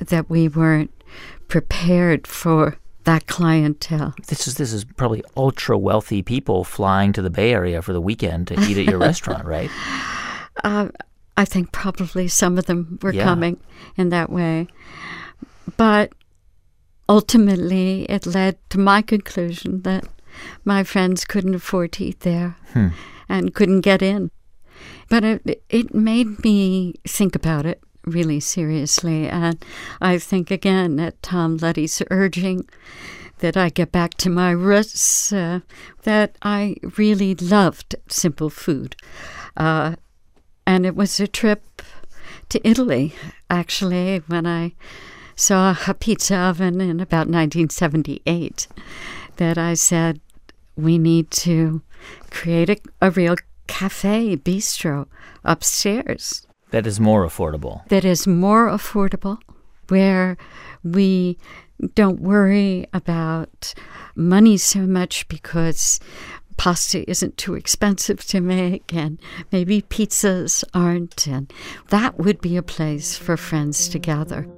[0.00, 0.90] that we weren't
[1.48, 4.14] prepared for that clientele.
[4.26, 8.02] This is this is probably ultra wealthy people flying to the Bay Area for the
[8.02, 9.70] weekend to eat at your restaurant, right?
[10.62, 10.88] Uh,
[11.38, 13.24] I think probably some of them were Yeah.
[13.24, 13.58] coming
[13.96, 14.66] in that way.
[15.78, 16.12] But
[17.08, 20.04] ultimately, it led to my conclusion that
[20.64, 22.88] my friends couldn't afford to eat there Hmm.
[23.28, 24.30] and couldn't get in.
[25.08, 29.28] But it, it made me think about it really seriously.
[29.28, 29.62] And
[30.00, 32.68] I think, again, at Tom Luddy's urging,
[33.38, 35.60] that I get back to my roots, uh,
[36.02, 38.96] that I really loved simple food.
[39.56, 39.94] Uh,
[40.66, 41.82] and it was a trip
[42.48, 43.14] to Italy,
[43.48, 44.74] actually, when I
[45.38, 48.66] saw a pizza oven in about 1978,
[49.36, 50.20] that I said,
[50.76, 51.80] we need to
[52.30, 53.36] create a, a real
[53.66, 55.06] cafe bistro
[55.44, 57.86] upstairs That is more affordable.
[57.88, 59.38] that is more affordable,
[59.88, 60.36] where
[60.82, 61.38] we
[61.94, 63.74] don't worry about
[64.16, 66.00] money so much because
[66.56, 69.20] pasta isn't too expensive to make and
[69.52, 71.52] maybe pizzas aren't and
[71.90, 74.48] that would be a place for friends to gather.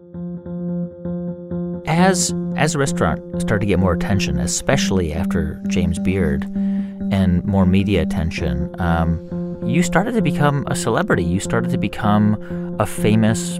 [1.90, 6.44] As as the restaurant started to get more attention, especially after James Beard,
[7.10, 9.18] and more media attention, um,
[9.66, 11.24] you started to become a celebrity.
[11.24, 13.58] You started to become a famous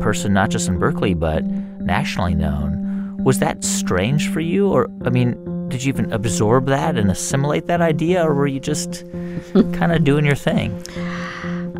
[0.00, 1.44] person, not just in Berkeley but
[1.78, 3.22] nationally known.
[3.22, 7.68] Was that strange for you, or I mean, did you even absorb that and assimilate
[7.68, 9.04] that idea, or were you just
[9.72, 10.82] kind of doing your thing?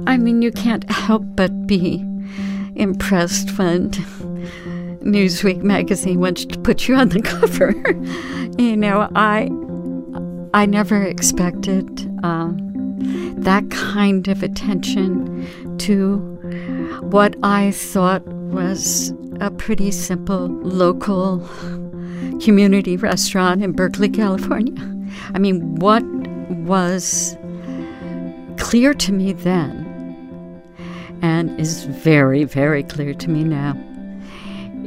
[0.06, 2.04] I mean, you can't help but be
[2.76, 3.90] impressed when
[5.04, 7.72] Newsweek magazine wants to put you on the cover.
[8.58, 9.50] you know, I
[10.54, 11.84] I never expected
[12.24, 12.56] um,
[13.36, 16.18] that kind of attention to
[17.02, 21.40] what I thought was a pretty simple local
[22.40, 24.74] community restaurant in Berkeley, California.
[25.34, 26.04] I mean, what
[26.48, 27.36] was
[28.58, 29.82] clear to me then
[31.20, 33.76] and is very, very clear to me now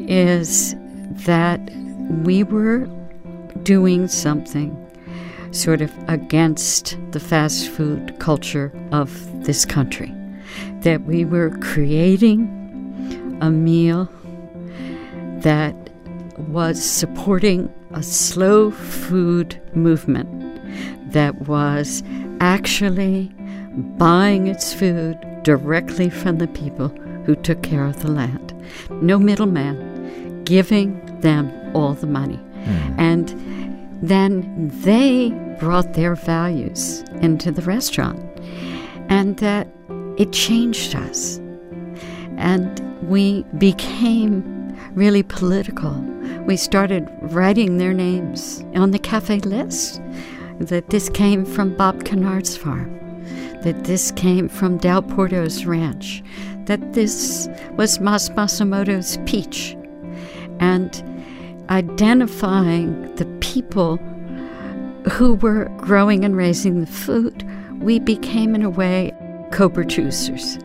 [0.08, 0.76] is
[1.26, 1.60] that
[2.24, 2.88] we were
[3.64, 4.76] doing something
[5.52, 10.14] sort of against the fast food culture of this country.
[10.82, 12.48] That we were creating
[13.42, 14.10] a meal
[15.42, 15.76] that
[16.38, 20.28] was supporting a slow food movement
[21.12, 22.04] that was
[22.40, 23.32] actually
[23.98, 26.90] buying its food directly from the people
[27.26, 28.54] who took care of the land.
[29.02, 29.87] No middleman,
[30.48, 30.90] giving
[31.20, 32.38] them all the money.
[32.38, 33.00] Hmm.
[33.00, 33.28] And
[34.02, 35.30] then they
[35.60, 38.20] brought their values into the restaurant.
[39.10, 39.68] And that
[40.18, 41.38] it changed us.
[42.38, 44.44] And we became
[44.94, 45.94] really political.
[46.46, 50.02] We started writing their names on the cafe list.
[50.60, 52.90] that this came from Bob Cannard's farm,
[53.64, 56.24] that this came from Dal Porto's ranch,
[56.66, 59.78] that this was Mas Masumoto's peach,
[60.60, 61.04] and
[61.70, 63.98] identifying the people
[65.12, 67.46] who were growing and raising the food,
[67.82, 69.14] we became, in a way,
[69.52, 70.58] co producers.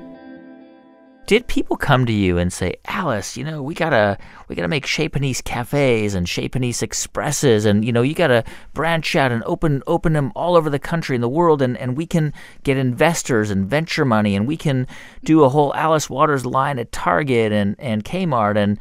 [1.26, 4.18] Did people come to you and say, Alice, you know, we gotta
[4.48, 8.42] we gotta make Panisse cafes and Panisse expresses and you know, you gotta
[8.74, 11.96] branch out and open open them all over the country and the world and, and
[11.96, 12.32] we can
[12.64, 14.86] get investors and venture money and we can
[15.22, 18.78] do a whole Alice Waters line at Target and, and Kmart and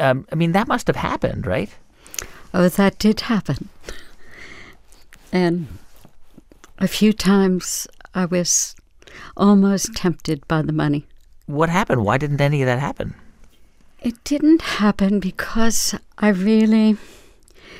[0.00, 1.70] um, I mean that must have happened, right?
[2.52, 3.68] Oh, that did happen.
[5.32, 5.68] And
[6.78, 8.74] a few times I was
[9.36, 11.06] almost tempted by the money.
[11.46, 12.04] What happened?
[12.04, 13.14] Why didn't any of that happen?
[14.00, 16.96] It didn't happen because I really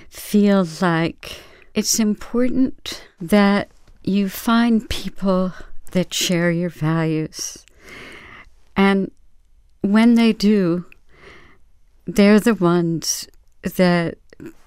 [0.09, 1.41] feel like
[1.75, 3.71] it's important that
[4.03, 5.53] you find people
[5.93, 7.65] that share your values.
[8.77, 9.11] And
[9.83, 10.85] when they do,
[12.17, 13.29] they're the ones
[13.63, 14.19] that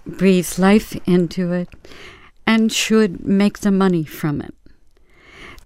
[0.05, 1.69] breathe life into it
[2.45, 4.53] and should make the money from it.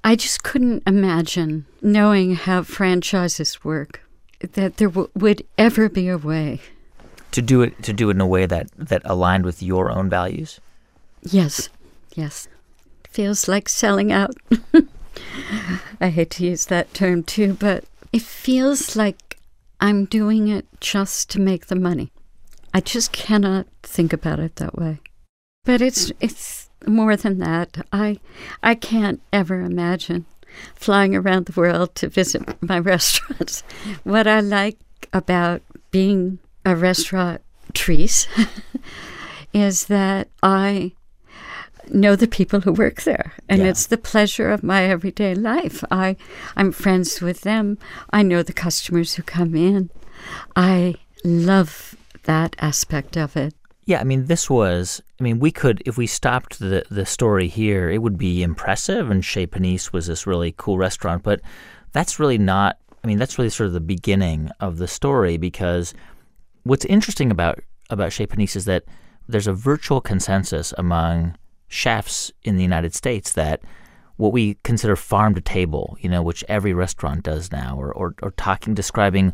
[0.04, 4.02] I just couldn't imagine knowing how franchises work
[4.40, 6.62] that there w- would ever be a way
[7.32, 10.10] to do it to do it in a way that that aligned with your own
[10.10, 10.62] values.
[11.24, 11.70] Yes,
[12.16, 12.48] yes,
[13.10, 14.36] feels like selling out.
[16.00, 19.27] I hate to use that term too, but it feels like
[19.80, 22.12] I'm doing it just to make the money.
[22.74, 25.00] I just cannot think about it that way.
[25.66, 27.86] But it's it's more than that.
[27.92, 28.20] I
[28.64, 30.26] I can't ever imagine
[30.76, 33.64] flying around the world to visit my restaurants.
[34.04, 34.78] what I like
[35.14, 35.62] about
[35.92, 37.42] being a restaurant
[37.78, 38.28] restauratrice
[39.54, 40.94] is that I
[41.94, 43.68] know the people who work there and yeah.
[43.68, 46.16] it's the pleasure of my everyday life i
[46.56, 47.78] i'm friends with them
[48.12, 49.90] i know the customers who come in
[50.56, 53.54] i love that aspect of it
[53.88, 55.02] yeah, I mean, this was.
[55.18, 59.10] I mean, we could, if we stopped the the story here, it would be impressive.
[59.10, 61.40] And Chez Panisse was this really cool restaurant, but
[61.94, 62.78] that's really not.
[63.02, 65.94] I mean, that's really sort of the beginning of the story because
[66.64, 68.84] what's interesting about about Chez Panisse is that
[69.30, 73.62] there's a virtual consensus among chefs in the United States that
[74.18, 78.16] what we consider farm to table, you know, which every restaurant does now, or, or,
[78.22, 79.34] or talking, describing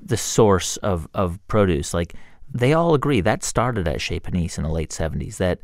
[0.00, 2.14] the source of, of produce, like
[2.52, 5.60] they all agree that started at Chez Panisse in the late 70s that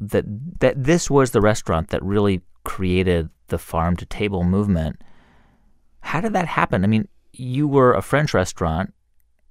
[0.00, 0.24] that
[0.60, 5.00] that this was the restaurant that really created the farm to table movement.
[6.00, 6.82] How did that happen?
[6.82, 8.92] I mean, you were a French restaurant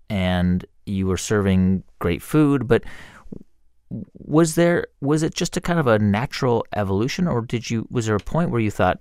[0.09, 2.83] and you were serving great food, but
[4.13, 8.05] was there was it just a kind of a natural evolution or did you was
[8.05, 8.97] there a point where you thought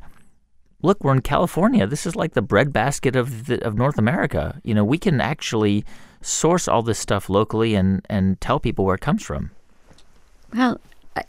[0.82, 4.74] look we're in California this is like the breadbasket of the, of North America you
[4.74, 5.84] know we can actually
[6.20, 9.50] source all this stuff locally and, and tell people where it comes from?
[10.54, 10.80] Well,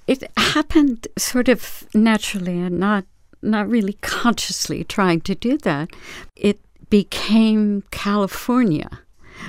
[0.07, 3.05] it happened sort of naturally and not
[3.43, 5.89] not really consciously trying to do that.
[6.35, 6.59] It
[6.91, 8.99] became California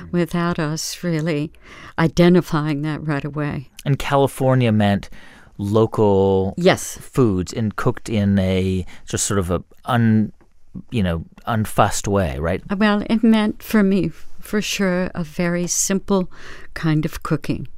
[0.01, 0.13] Mm.
[0.13, 1.53] without us really
[1.99, 3.71] identifying that right away.
[3.85, 5.11] And California meant
[5.59, 10.33] local yes foods and cooked in a just sort of a un
[10.91, 12.63] you know unfussed way, right?
[12.71, 16.31] Uh, well, it meant for me for sure a very simple
[16.75, 17.69] kind of cooking.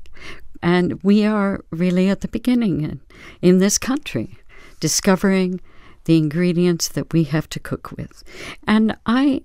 [0.63, 3.01] And we are really at the beginning in,
[3.43, 4.39] in this country,
[4.81, 5.61] discovering
[6.05, 8.25] the ingredients that we have to cook with.
[8.67, 9.43] And I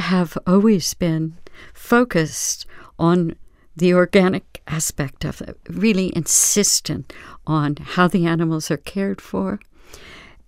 [0.00, 1.36] have always been
[1.72, 2.66] focused
[2.98, 3.36] on
[3.76, 7.12] the organic aspect of it, really insistent
[7.46, 9.60] on how the animals are cared for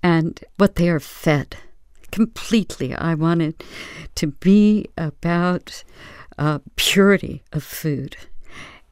[0.03, 1.57] and what they are fed
[2.11, 2.95] completely.
[2.95, 3.63] I wanted
[4.17, 5.85] to be about
[6.39, 8.17] uh, purity of food.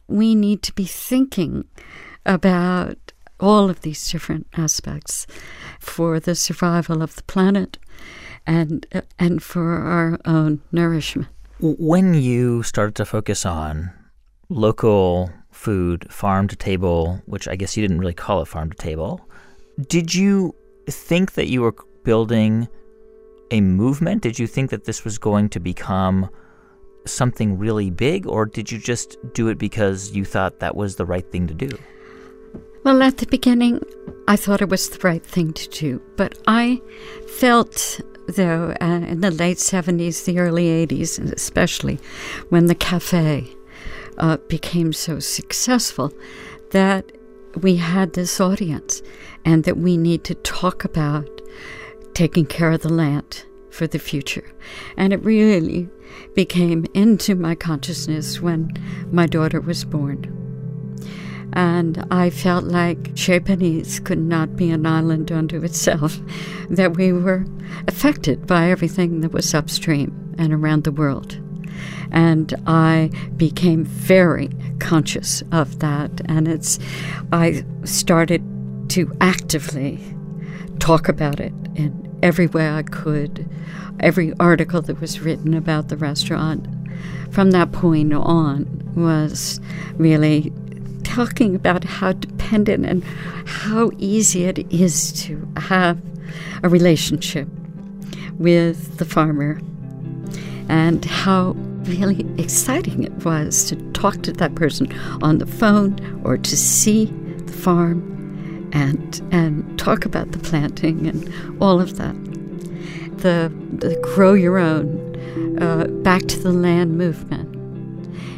[0.09, 1.65] We need to be thinking
[2.25, 5.27] about all of these different aspects
[5.79, 7.79] for the survival of the planet
[8.47, 11.29] and uh, and for our own nourishment.
[11.61, 13.93] When you started to focus on
[14.49, 18.77] local food, farm to table, which I guess you didn't really call it farm to
[18.77, 19.21] table,
[19.89, 20.55] did you
[20.89, 21.75] think that you were
[22.05, 22.69] building
[23.51, 24.23] a movement?
[24.23, 26.31] Did you think that this was going to become
[27.07, 31.05] something really big, or did you just do it because you thought that was the
[31.05, 31.71] right thing to do?
[32.85, 33.83] Well, at the beginning,
[34.29, 36.81] I thought it was the right thing to do, but I
[37.39, 41.99] felt, though, uh, in the late 70s, the early 80s, especially
[42.49, 43.55] when the cafe
[44.19, 46.13] uh, became so successful,
[46.71, 47.13] that
[47.57, 49.03] we had this audience
[49.45, 51.29] and that we need to talk about
[52.15, 54.53] taking care of the land for the future.
[54.97, 55.89] And it really
[56.35, 58.73] became into my consciousness when
[59.11, 60.40] my daughter was born.
[61.53, 66.19] And I felt like Chez Panisse could not be an island unto itself,
[66.71, 67.45] that we were
[67.89, 71.39] affected by everything that was upstream and around the world.
[72.13, 76.21] And I became very conscious of that.
[76.25, 76.79] And it's,
[77.33, 78.43] I started
[78.91, 80.01] to actively
[80.81, 83.49] talk about it in every way I could,
[84.01, 86.67] every article that was written about the restaurant
[87.31, 89.61] from that point on was
[89.95, 90.53] really
[91.11, 93.03] talking about how dependent and
[93.45, 96.01] how easy it is to have
[96.63, 97.49] a relationship
[98.39, 99.61] with the farmer
[100.69, 101.51] and how
[101.83, 104.87] really exciting it was to talk to that person
[105.21, 107.07] on the phone or to see
[107.47, 111.29] the farm and and talk about the planting and
[111.61, 112.15] all of that.
[113.19, 117.50] The, the grow your own, uh, back to the land movement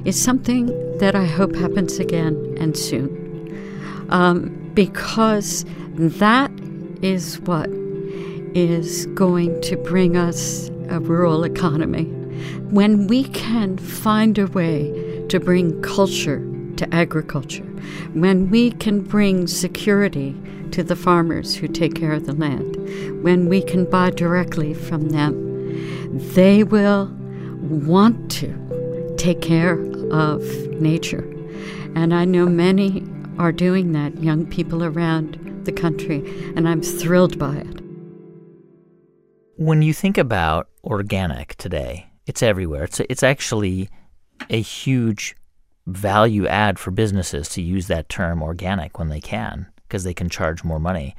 [0.04, 0.66] is something
[0.98, 6.50] that I hope happens again and soon, um, because that
[7.02, 7.68] is what
[8.54, 12.04] is going to bring us a rural economy.
[12.70, 16.40] When we can find a way to bring culture
[16.76, 17.64] to agriculture,
[18.12, 20.36] when we can bring security
[20.72, 22.76] to the farmers who take care of the land,
[23.22, 25.52] when we can buy directly from them,
[26.34, 27.06] they will
[27.62, 29.78] want to take care
[30.12, 30.42] of
[30.80, 31.28] nature.
[31.94, 33.04] And I know many
[33.38, 36.18] are doing that, young people around the country,
[36.56, 37.80] and I'm thrilled by it.
[39.56, 42.84] When you think about organic today, it's everywhere.
[42.84, 43.88] It's, it's actually
[44.50, 45.36] a huge
[45.86, 50.28] value add for businesses to use that term organic when they can because they can
[50.28, 51.14] charge more money.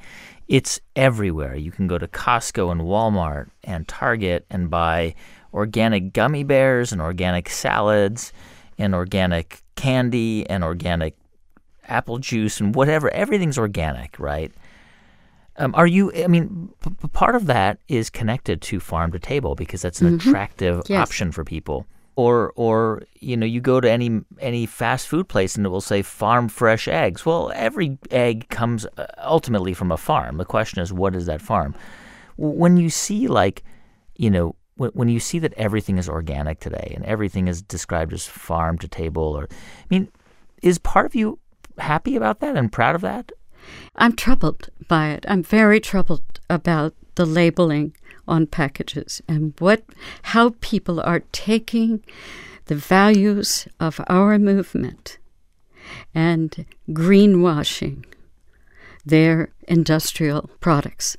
[0.48, 1.54] It's everywhere.
[1.54, 5.14] You can go to Costco and Walmart and Target and buy
[5.52, 8.32] organic gummy bears and organic salads
[8.78, 11.16] and organic candy and organic
[11.88, 13.10] apple juice and whatever.
[13.10, 14.52] Everything's organic, right?
[15.56, 16.12] Um, are you?
[16.12, 20.18] I mean, p- part of that is connected to farm to table because that's an
[20.18, 20.28] mm-hmm.
[20.28, 21.00] attractive yes.
[21.00, 25.56] option for people or or you know you go to any any fast food place
[25.56, 29.96] and it will say farm fresh eggs well every egg comes uh, ultimately from a
[29.96, 31.74] farm the question is what is that farm
[32.36, 33.64] when you see like
[34.16, 38.12] you know when, when you see that everything is organic today and everything is described
[38.12, 40.08] as farm to table or i mean
[40.62, 41.38] is part of you
[41.78, 43.32] happy about that and proud of that?
[43.96, 45.24] I'm troubled by it.
[45.28, 47.96] I'm very troubled about the labeling
[48.26, 49.84] on packages and what
[50.22, 52.02] how people are taking
[52.66, 55.18] the values of our movement
[56.14, 58.04] and greenwashing
[59.04, 61.16] their industrial products.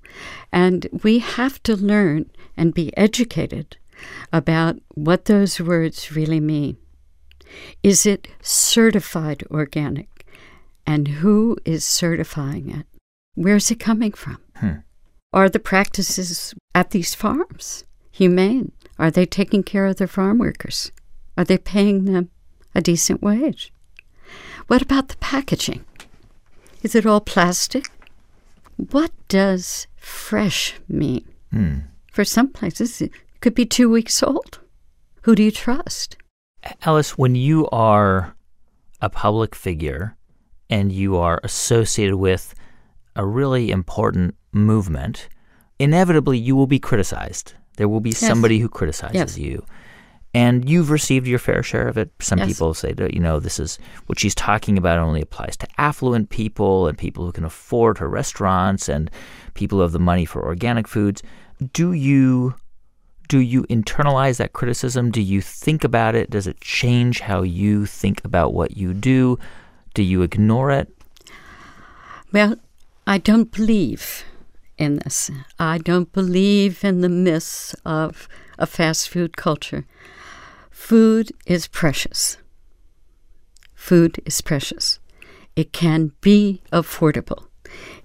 [0.51, 3.77] And we have to learn and be educated
[4.31, 6.77] about what those words really mean.
[7.83, 10.25] Is it certified organic?
[10.88, 12.86] And who is certifying it?
[13.33, 14.38] Where's it coming from?
[14.57, 14.77] Hmm.
[15.33, 18.71] Are the practices at these farms humane?
[18.97, 20.91] Are they taking care of their farm workers?
[21.38, 22.29] Are they paying them
[22.73, 23.73] a decent wage?
[24.67, 25.83] What about the packaging?
[26.86, 27.88] Is it all plastic?
[28.77, 31.25] What does fresh mean?
[31.49, 31.77] Hmm.
[32.11, 33.11] For some places, it
[33.41, 34.59] could be two weeks old.
[35.23, 36.15] Who do you trust?
[36.83, 38.36] Alice, when you are
[39.01, 40.15] a public figure
[40.69, 42.53] and you are associated with
[43.15, 45.27] a really important movement,
[45.79, 47.55] inevitably you will be criticized.
[47.77, 48.19] There will be yes.
[48.19, 49.38] somebody who criticizes yes.
[49.39, 49.65] you.
[50.36, 52.11] And you've received your fair share of it.
[52.19, 52.49] Some yes.
[52.49, 56.29] people say that, you know, this is what she's talking about only applies to affluent
[56.29, 59.09] people and people who can afford her restaurants and
[59.53, 61.23] people who have the money for organic foods.
[61.71, 62.55] Do you
[63.29, 65.09] do you internalize that criticism?
[65.09, 66.29] Do you think about it?
[66.29, 69.39] Does it change how you think about what you do?
[69.93, 70.89] Do you ignore it?
[72.33, 72.57] Well,
[73.07, 74.25] I don't believe
[74.77, 75.31] in this.
[75.57, 78.27] I don't believe in the myths of
[78.59, 79.86] a fast food culture.
[80.76, 82.38] Food is precious.
[83.73, 84.99] Food is precious.
[85.55, 87.47] It can be affordable.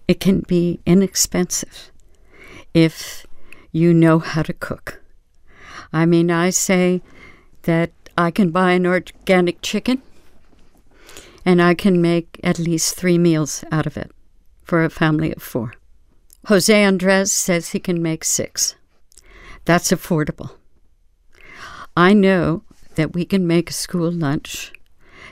[0.09, 1.91] It can be inexpensive
[2.73, 3.27] if
[3.71, 5.03] you know how to cook.
[5.93, 7.03] I mean, I say
[7.63, 10.01] that I can buy an organic chicken
[11.45, 14.11] and I can make at least three meals out of it
[14.63, 15.75] for a family of four.
[16.47, 18.77] Jose Andres says he can make six.
[19.67, 20.60] That's affordable.
[22.01, 22.63] I know
[22.95, 24.73] that we can make a school lunch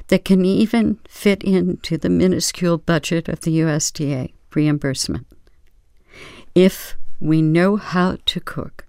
[0.09, 5.27] that can even fit into the minuscule budget of the USDA reimbursement.
[6.55, 8.85] If we know how to cook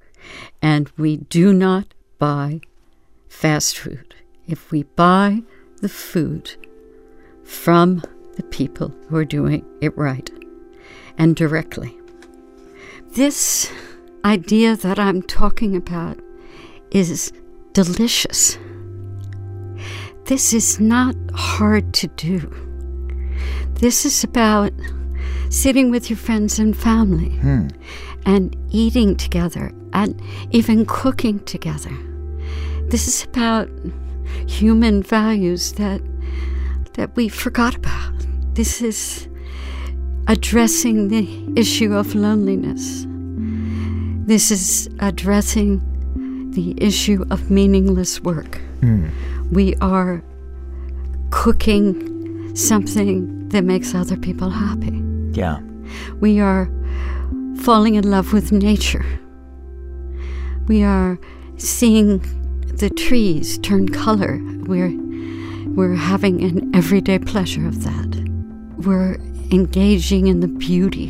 [0.62, 2.60] and we do not buy
[3.30, 4.14] fast food,
[4.46, 5.44] if we buy
[5.80, 6.52] the food
[7.46, 8.04] from
[8.36, 10.30] the people who are doing it right
[11.18, 11.98] and directly.
[13.12, 13.72] This
[14.26, 16.20] idea that I'm talking about
[16.92, 17.32] is
[17.74, 18.58] delicious.
[20.26, 22.52] This is not hard to do.
[23.76, 24.72] This is about
[25.50, 27.68] sitting with your friends and family hmm.
[28.26, 31.96] and eating together and even cooking together.
[32.90, 33.70] This is about
[34.48, 36.02] human values that
[36.94, 38.14] that we forgot about.
[38.54, 39.28] This is
[40.28, 43.06] addressing the issue of loneliness.
[44.28, 45.82] This is addressing
[46.52, 48.60] the issue of meaningless work.
[48.82, 49.12] Mm.
[49.52, 50.24] We are
[51.32, 55.02] cooking something that makes other people happy.
[55.32, 55.60] Yeah.
[56.20, 56.70] We are
[57.62, 59.06] falling in love with nature.
[60.68, 61.20] We are
[61.58, 62.20] seeing
[62.76, 64.40] the trees turn color.
[64.64, 64.94] We're,
[65.76, 68.30] we're having an everyday pleasure of that.
[68.78, 69.16] We're
[69.52, 71.10] engaging in the beauty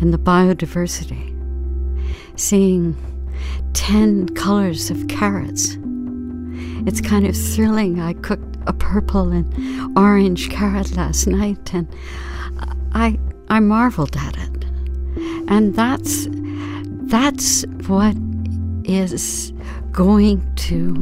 [0.00, 1.32] and the biodiversity.
[2.38, 2.94] Seeing
[3.74, 5.76] 10 colors of carrots.
[6.86, 8.00] It's kind of thrilling.
[8.00, 11.88] I cooked a purple and orange carrot last night and
[12.92, 13.18] I
[13.48, 14.64] I marveled at it.
[15.48, 16.26] And that's
[17.08, 18.16] that's what
[18.84, 19.52] is
[19.92, 20.94] going to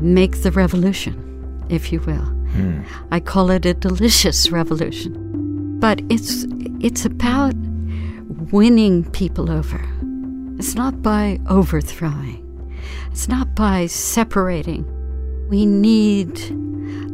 [0.00, 2.32] make the revolution, if you will.
[2.54, 2.86] Mm.
[3.10, 5.78] I call it a delicious revolution.
[5.80, 6.46] But it's
[6.80, 7.54] it's about
[8.52, 9.80] winning people over.
[10.58, 12.44] It's not by overthrowing.
[13.12, 14.84] It's not by separating.
[15.48, 16.34] We need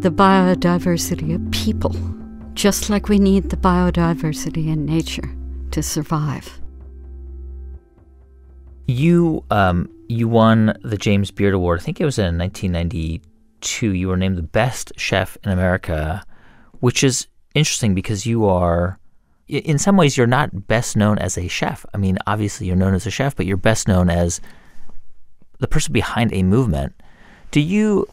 [0.00, 1.94] the biodiversity of people,
[2.54, 5.30] just like we need the biodiversity in nature
[5.72, 6.58] to survive.
[8.86, 11.80] You um, you won the James Beard Award.
[11.80, 13.92] I think it was in 1992.
[13.92, 16.24] You were named the best chef in America,
[16.80, 18.98] which is interesting because you are
[19.48, 21.84] in some ways, you're not best known as a chef.
[21.94, 24.40] I mean, obviously, you're known as a chef, but you're best known as
[25.58, 26.94] the person behind a movement.
[27.50, 28.06] Do you,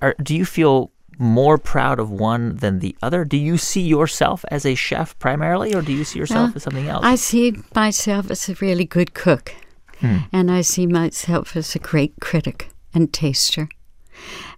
[0.00, 3.24] are, do you feel more proud of one than the other?
[3.24, 6.62] Do you see yourself as a chef primarily, or do you see yourself uh, as
[6.62, 7.04] something else?
[7.04, 9.54] I see myself as a really good cook,
[9.98, 10.18] hmm.
[10.32, 13.68] and I see myself as a great critic and taster.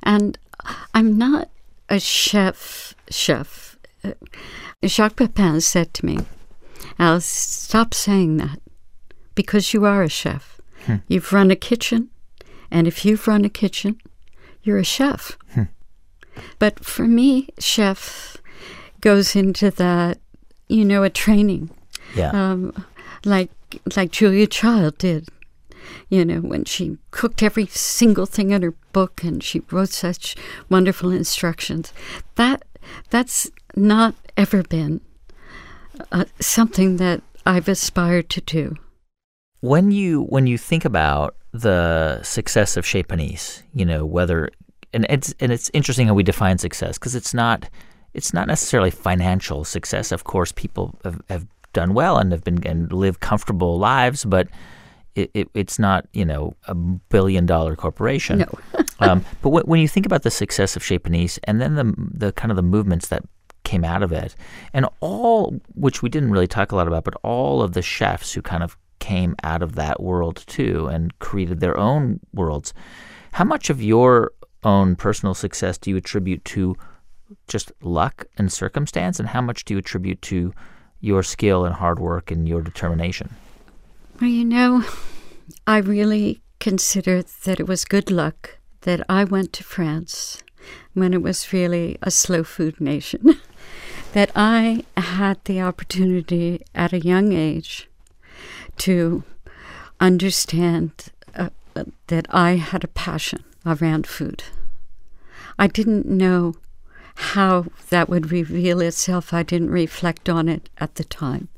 [0.02, 0.38] And
[0.94, 1.50] I'm not
[1.88, 2.94] a chef.
[3.10, 3.76] Chef.
[4.84, 6.18] Jacques Pepin said to me,
[6.98, 8.60] Alice, stop saying that
[9.34, 10.60] because you are a chef.
[10.86, 10.96] Hmm.
[11.08, 12.10] You've run a kitchen,
[12.70, 14.00] and if you've run a kitchen,
[14.62, 15.38] you're a chef.
[15.54, 15.64] Hmm.
[16.58, 18.36] But for me, chef
[19.00, 20.18] goes into that,
[20.68, 21.70] you know, a training.
[22.14, 22.30] Yeah.
[22.30, 22.84] Um,
[23.24, 23.50] like
[23.96, 25.28] like Julia Child did.
[26.08, 30.36] You know, when she cooked every single thing in her book and she wrote such
[30.68, 31.92] wonderful instructions.
[32.36, 32.62] That
[33.10, 35.00] that's not ever been
[36.10, 38.76] uh, something that I've aspired to do.
[39.60, 44.50] When you when you think about the success of Chez Panisse, you know whether
[44.92, 47.68] and it's and it's interesting how we define success because it's not
[48.14, 50.12] it's not necessarily financial success.
[50.12, 54.48] Of course, people have, have done well and have been and live comfortable lives, but
[55.14, 58.40] it, it, it's not you know a billion dollar corporation.
[58.40, 58.58] No.
[59.00, 61.94] um, but w- when you think about the success of Chez Panisse and then the
[61.96, 63.22] the kind of the movements that
[63.64, 64.34] came out of it.
[64.72, 68.32] And all, which we didn't really talk a lot about, but all of the chefs
[68.32, 72.72] who kind of came out of that world too and created their own worlds.
[73.32, 74.32] How much of your
[74.62, 76.76] own personal success do you attribute to
[77.48, 80.52] just luck and circumstance, and how much do you attribute to
[81.00, 83.30] your skill and hard work and your determination?
[84.20, 84.84] Well, you know,
[85.66, 90.42] I really consider that it was good luck that I went to France
[90.94, 93.40] when it was really a slow food nation.
[94.12, 97.88] that I had the opportunity at a young age
[98.78, 99.24] to
[100.00, 100.92] understand
[101.34, 101.50] uh,
[102.08, 104.44] that I had a passion around food.
[105.58, 106.54] I didn't know
[107.14, 109.32] how that would reveal itself.
[109.32, 111.48] I didn't reflect on it at the time.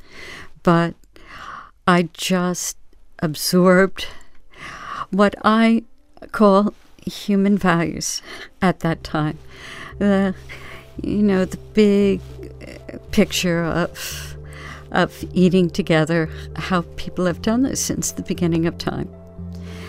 [0.63, 0.95] But
[1.87, 2.77] I just
[3.21, 4.07] absorbed
[5.11, 5.85] what I
[6.33, 6.75] call
[7.07, 8.23] human values
[8.61, 9.39] at that time.
[11.03, 12.21] You know, the big
[12.67, 14.31] uh, picture of
[14.93, 19.09] of eating together, how people have done this since the beginning of time.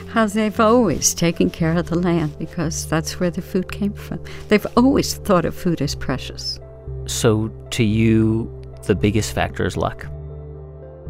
[0.09, 4.17] how they've always taken care of the land because that's where the food came from.
[4.47, 6.57] They've always thought of food as precious.
[7.05, 8.49] So, to you,
[8.87, 10.07] the biggest factor is luck?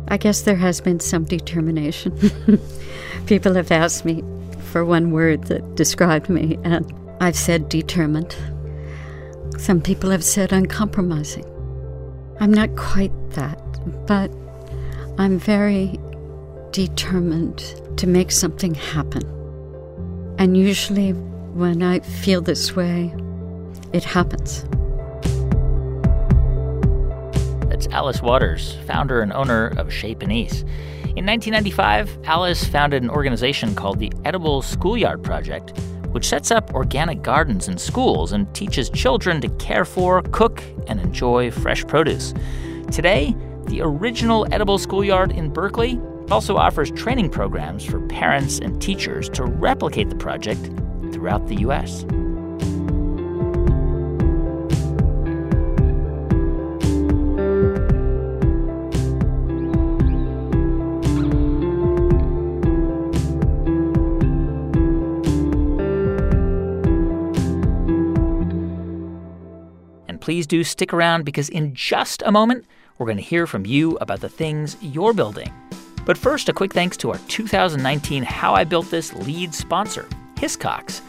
[0.08, 2.18] I guess there has been some determination.
[3.28, 4.24] People have asked me
[4.72, 6.92] for one word that described me, and
[7.22, 8.36] I've said determined.
[9.58, 11.46] Some people have said uncompromising.
[12.40, 13.60] I'm not quite that,
[14.06, 14.30] but
[15.18, 15.98] I'm very
[16.72, 17.60] determined
[17.98, 19.24] to make something happen.
[20.38, 23.16] And usually, when I feel this way,
[23.94, 24.66] it happens.
[27.70, 30.64] That's Alice Waters, founder and owner of Chez Panisse.
[31.16, 35.72] In 1995, Alice founded an organization called the Edible Schoolyard Project,
[36.16, 41.02] which sets up organic gardens in schools and teaches children to care for, cook, and
[41.02, 42.34] enjoy fresh produce.
[42.90, 43.36] Today,
[43.66, 46.00] the original Edible Schoolyard in Berkeley
[46.32, 50.62] also offers training programs for parents and teachers to replicate the project
[51.12, 52.06] throughout the U.S.
[70.26, 72.66] please do stick around because in just a moment,
[72.98, 75.54] we're going to hear from you about the things you're building.
[76.04, 81.02] But first, a quick thanks to our 2019 How I Built This lead sponsor, Hiscox.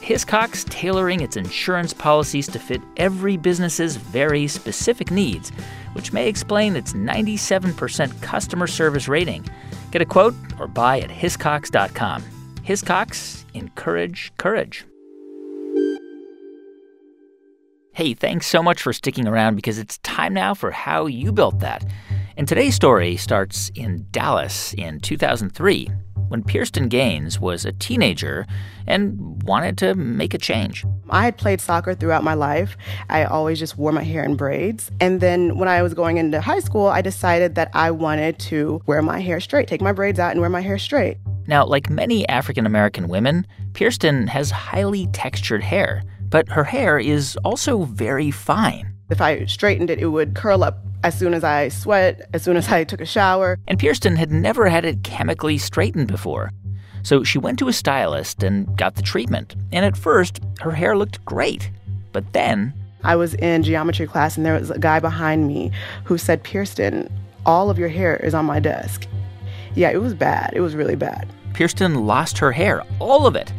[0.00, 5.50] Hiscox tailoring its insurance policies to fit every business's very specific needs,
[5.92, 9.46] which may explain its 97% customer service rating.
[9.92, 12.24] Get a quote or buy at hiscox.com.
[12.64, 14.84] Hiscox, encourage courage.
[17.94, 21.60] Hey, thanks so much for sticking around because it's time now for how you built
[21.60, 21.84] that.
[22.36, 25.88] And today's story starts in Dallas in 2003
[26.26, 28.46] when Piersten Gaines was a teenager
[28.88, 30.84] and wanted to make a change.
[31.08, 32.76] I had played soccer throughout my life.
[33.10, 34.90] I always just wore my hair in braids.
[35.00, 38.82] And then when I was going into high school, I decided that I wanted to
[38.86, 41.18] wear my hair straight, take my braids out and wear my hair straight.
[41.46, 47.36] Now, like many African American women, Piersten has highly textured hair, but her hair is
[47.44, 48.94] also very fine.
[49.10, 52.56] If I straightened it, it would curl up as soon as I sweat, as soon
[52.56, 53.58] as I took a shower.
[53.68, 56.50] And Piersten had never had it chemically straightened before.
[57.02, 59.54] So she went to a stylist and got the treatment.
[59.72, 61.70] And at first, her hair looked great.
[62.12, 62.72] But then.
[63.02, 65.70] I was in geometry class and there was a guy behind me
[66.04, 67.12] who said, Piersten,
[67.44, 69.06] all of your hair is on my desk.
[69.74, 70.52] Yeah, it was bad.
[70.54, 71.28] It was really bad.
[71.52, 73.52] Piersten lost her hair, all of it.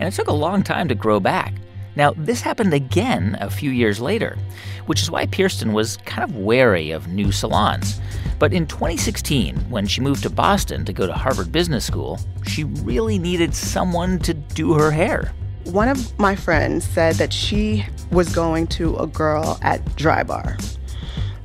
[0.00, 1.54] And it took a long time to grow back.
[1.98, 4.38] Now, this happened again a few years later,
[4.86, 8.00] which is why Piersten was kind of wary of new salons.
[8.38, 12.62] But in 2016, when she moved to Boston to go to Harvard Business School, she
[12.62, 15.32] really needed someone to do her hair.
[15.64, 20.78] One of my friends said that she was going to a girl at Drybar.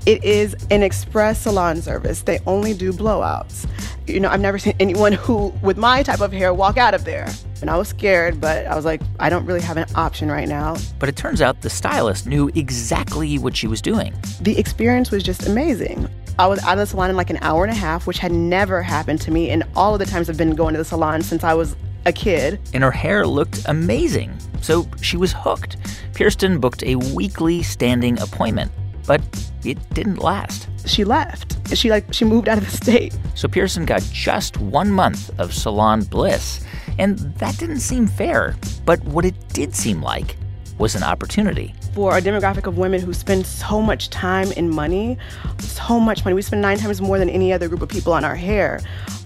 [0.05, 2.21] It is an express salon service.
[2.21, 3.65] They only do blowouts.
[4.05, 7.05] You know, I've never seen anyone who, with my type of hair, walk out of
[7.05, 7.29] there.
[7.61, 10.47] And I was scared, but I was like, I don't really have an option right
[10.47, 10.75] now.
[10.99, 14.13] But it turns out the stylist knew exactly what she was doing.
[14.41, 16.09] The experience was just amazing.
[16.37, 18.33] I was out of the salon in like an hour and a half, which had
[18.33, 21.21] never happened to me in all of the times I've been going to the salon
[21.21, 21.75] since I was
[22.05, 22.59] a kid.
[22.73, 24.37] And her hair looked amazing.
[24.61, 25.77] So she was hooked.
[26.13, 28.71] Piersten booked a weekly standing appointment,
[29.05, 29.21] but
[29.63, 30.67] it didn't last.
[30.85, 31.75] She left.
[31.75, 33.17] She like she moved out of the state.
[33.35, 36.65] So Piersten got just one month of salon bliss.
[36.99, 38.55] And that didn't seem fair.
[38.85, 40.37] But what it did seem like
[40.77, 41.73] was an opportunity.
[41.93, 45.17] For a demographic of women who spend so much time and money,
[45.59, 48.25] so much money, we spend nine times more than any other group of people on
[48.25, 48.81] our hair,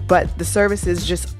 [0.08, 1.37] but the services just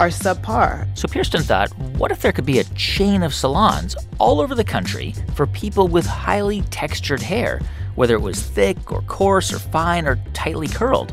[0.00, 0.86] are subpar.
[0.96, 4.64] So Piersten thought, what if there could be a chain of salons all over the
[4.64, 7.60] country for people with highly textured hair,
[7.94, 11.12] whether it was thick or coarse or fine or tightly curled?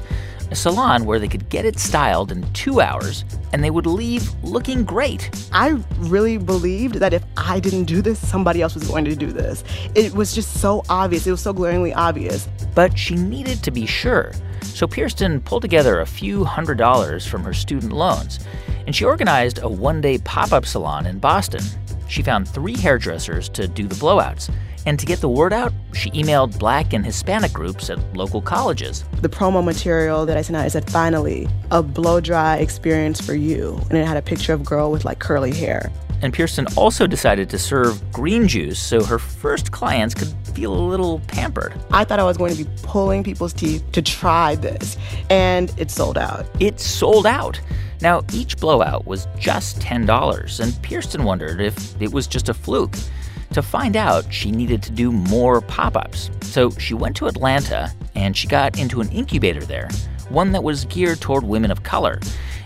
[0.52, 3.24] a salon where they could get it styled in two hours
[3.54, 5.30] and they would leave looking great.
[5.54, 9.32] I really believed that if I didn't do this, somebody else was going to do
[9.32, 9.64] this.
[9.96, 11.26] It was just so obvious.
[11.26, 12.50] It was so glaringly obvious.
[12.76, 14.34] But she needed to be sure.
[14.74, 18.40] So Piersten pulled together a few hundred dollars from her student loans
[18.86, 21.64] and she organized a one day pop up salon in Boston.
[22.08, 24.54] She found three hairdressers to do the blowouts.
[24.86, 29.06] And to get the word out, she emailed black and Hispanic groups at local colleges.
[29.22, 33.36] The promo material that I sent out is said, finally, a blow dry experience for
[33.36, 33.80] you.
[33.90, 35.92] And it had a picture of a girl with like curly hair.
[36.22, 40.84] And Piersten also decided to serve green juice so her first clients could feel a
[40.88, 41.74] little pampered.
[41.92, 44.98] I thought I was going to be pulling people's teeth to try this,
[45.30, 46.46] and it sold out.
[46.60, 47.60] It sold out.
[48.02, 52.96] Now, each blowout was just $10, and Piersten wondered if it was just a fluke.
[53.54, 56.32] To find out, she needed to do more pop ups.
[56.42, 59.90] So she went to Atlanta and she got into an incubator there,
[60.30, 62.20] one that was geared toward women of color.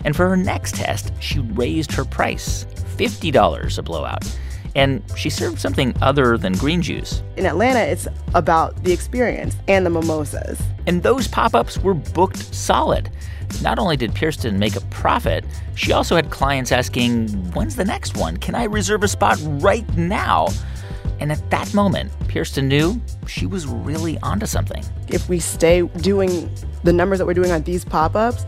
[0.04, 4.38] And for her next test, she raised her price $50 a blowout.
[4.74, 7.22] And she served something other than green juice.
[7.36, 10.60] In Atlanta, it's about the experience and the mimosas.
[10.86, 13.10] And those pop ups were booked solid.
[13.62, 18.16] Not only did Piersten make a profit, she also had clients asking, When's the next
[18.16, 18.36] one?
[18.36, 20.48] Can I reserve a spot right now?
[21.20, 24.84] And at that moment, Piersten knew she was really onto something.
[25.08, 26.50] If we stay doing
[26.84, 28.44] the numbers that we're doing on these pop-ups,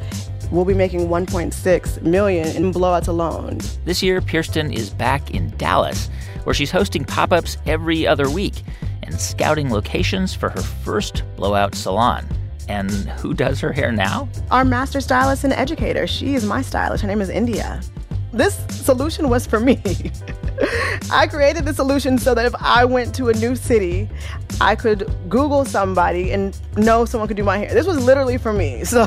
[0.51, 3.59] we'll be making 1.6 million in blowouts alone.
[3.85, 6.09] This year, Piersten is back in Dallas,
[6.45, 8.63] where she's hosting pop-ups every other week
[9.03, 12.27] and scouting locations for her first blowout salon.
[12.69, 14.29] And who does her hair now?
[14.51, 16.07] Our master stylist and educator.
[16.07, 17.03] She is my stylist.
[17.03, 17.81] Her name is India.
[18.33, 19.81] This solution was for me.
[21.11, 24.09] I created the solution so that if I went to a new city,
[24.61, 27.73] I could Google somebody and know someone could do my hair.
[27.73, 28.85] This was literally for me.
[28.89, 29.07] So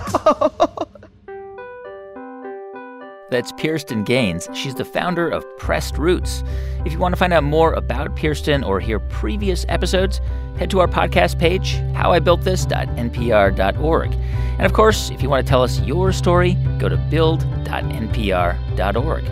[3.32, 4.50] That's Piersten Gaines.
[4.54, 6.44] She's the founder of Pressed Roots.
[6.86, 10.20] If you want to find out more about Piersten or hear previous episodes,
[10.58, 14.14] head to our podcast page, howibuiltthis.npr.org.
[14.14, 19.24] And of course, if you want to tell us your story, go to build.npr.org.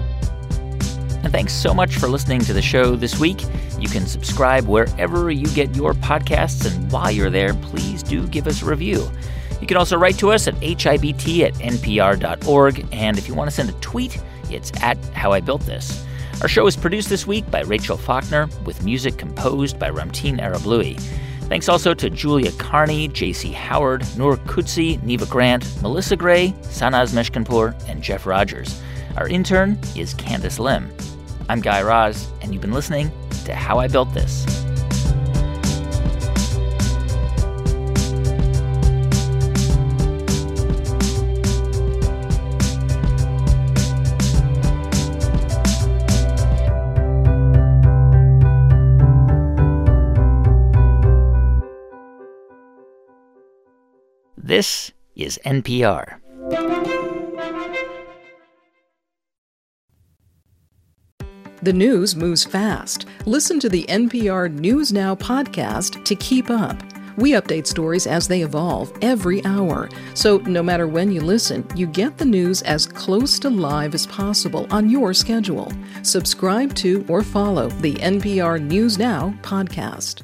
[1.22, 3.44] And thanks so much for listening to the show this week.
[3.82, 8.48] You can subscribe wherever you get your podcasts, and while you're there, please do give
[8.48, 9.12] us a review.
[9.70, 13.56] You can also write to us at hibt at npr.org, and if you want to
[13.56, 16.04] send a tweet, it's at How I Built This.
[16.42, 21.00] Our show is produced this week by Rachel Faulkner, with music composed by Ramtin Arablouei.
[21.50, 23.52] Thanks also to Julia Carney, J.C.
[23.52, 28.82] Howard, Noor Kutsi, Neva Grant, Melissa Gray, Sanaz Meshkinpour, and Jeff Rogers.
[29.18, 30.92] Our intern is Candice Lim.
[31.48, 33.12] I'm Guy Raz, and you've been listening
[33.46, 34.68] to How I Built This.
[54.50, 56.20] This is NPR.
[61.62, 63.06] The news moves fast.
[63.28, 66.82] Listen to the NPR News Now podcast to keep up.
[67.16, 69.88] We update stories as they evolve every hour.
[70.16, 74.08] So no matter when you listen, you get the news as close to live as
[74.08, 75.72] possible on your schedule.
[76.02, 80.24] Subscribe to or follow the NPR News Now podcast.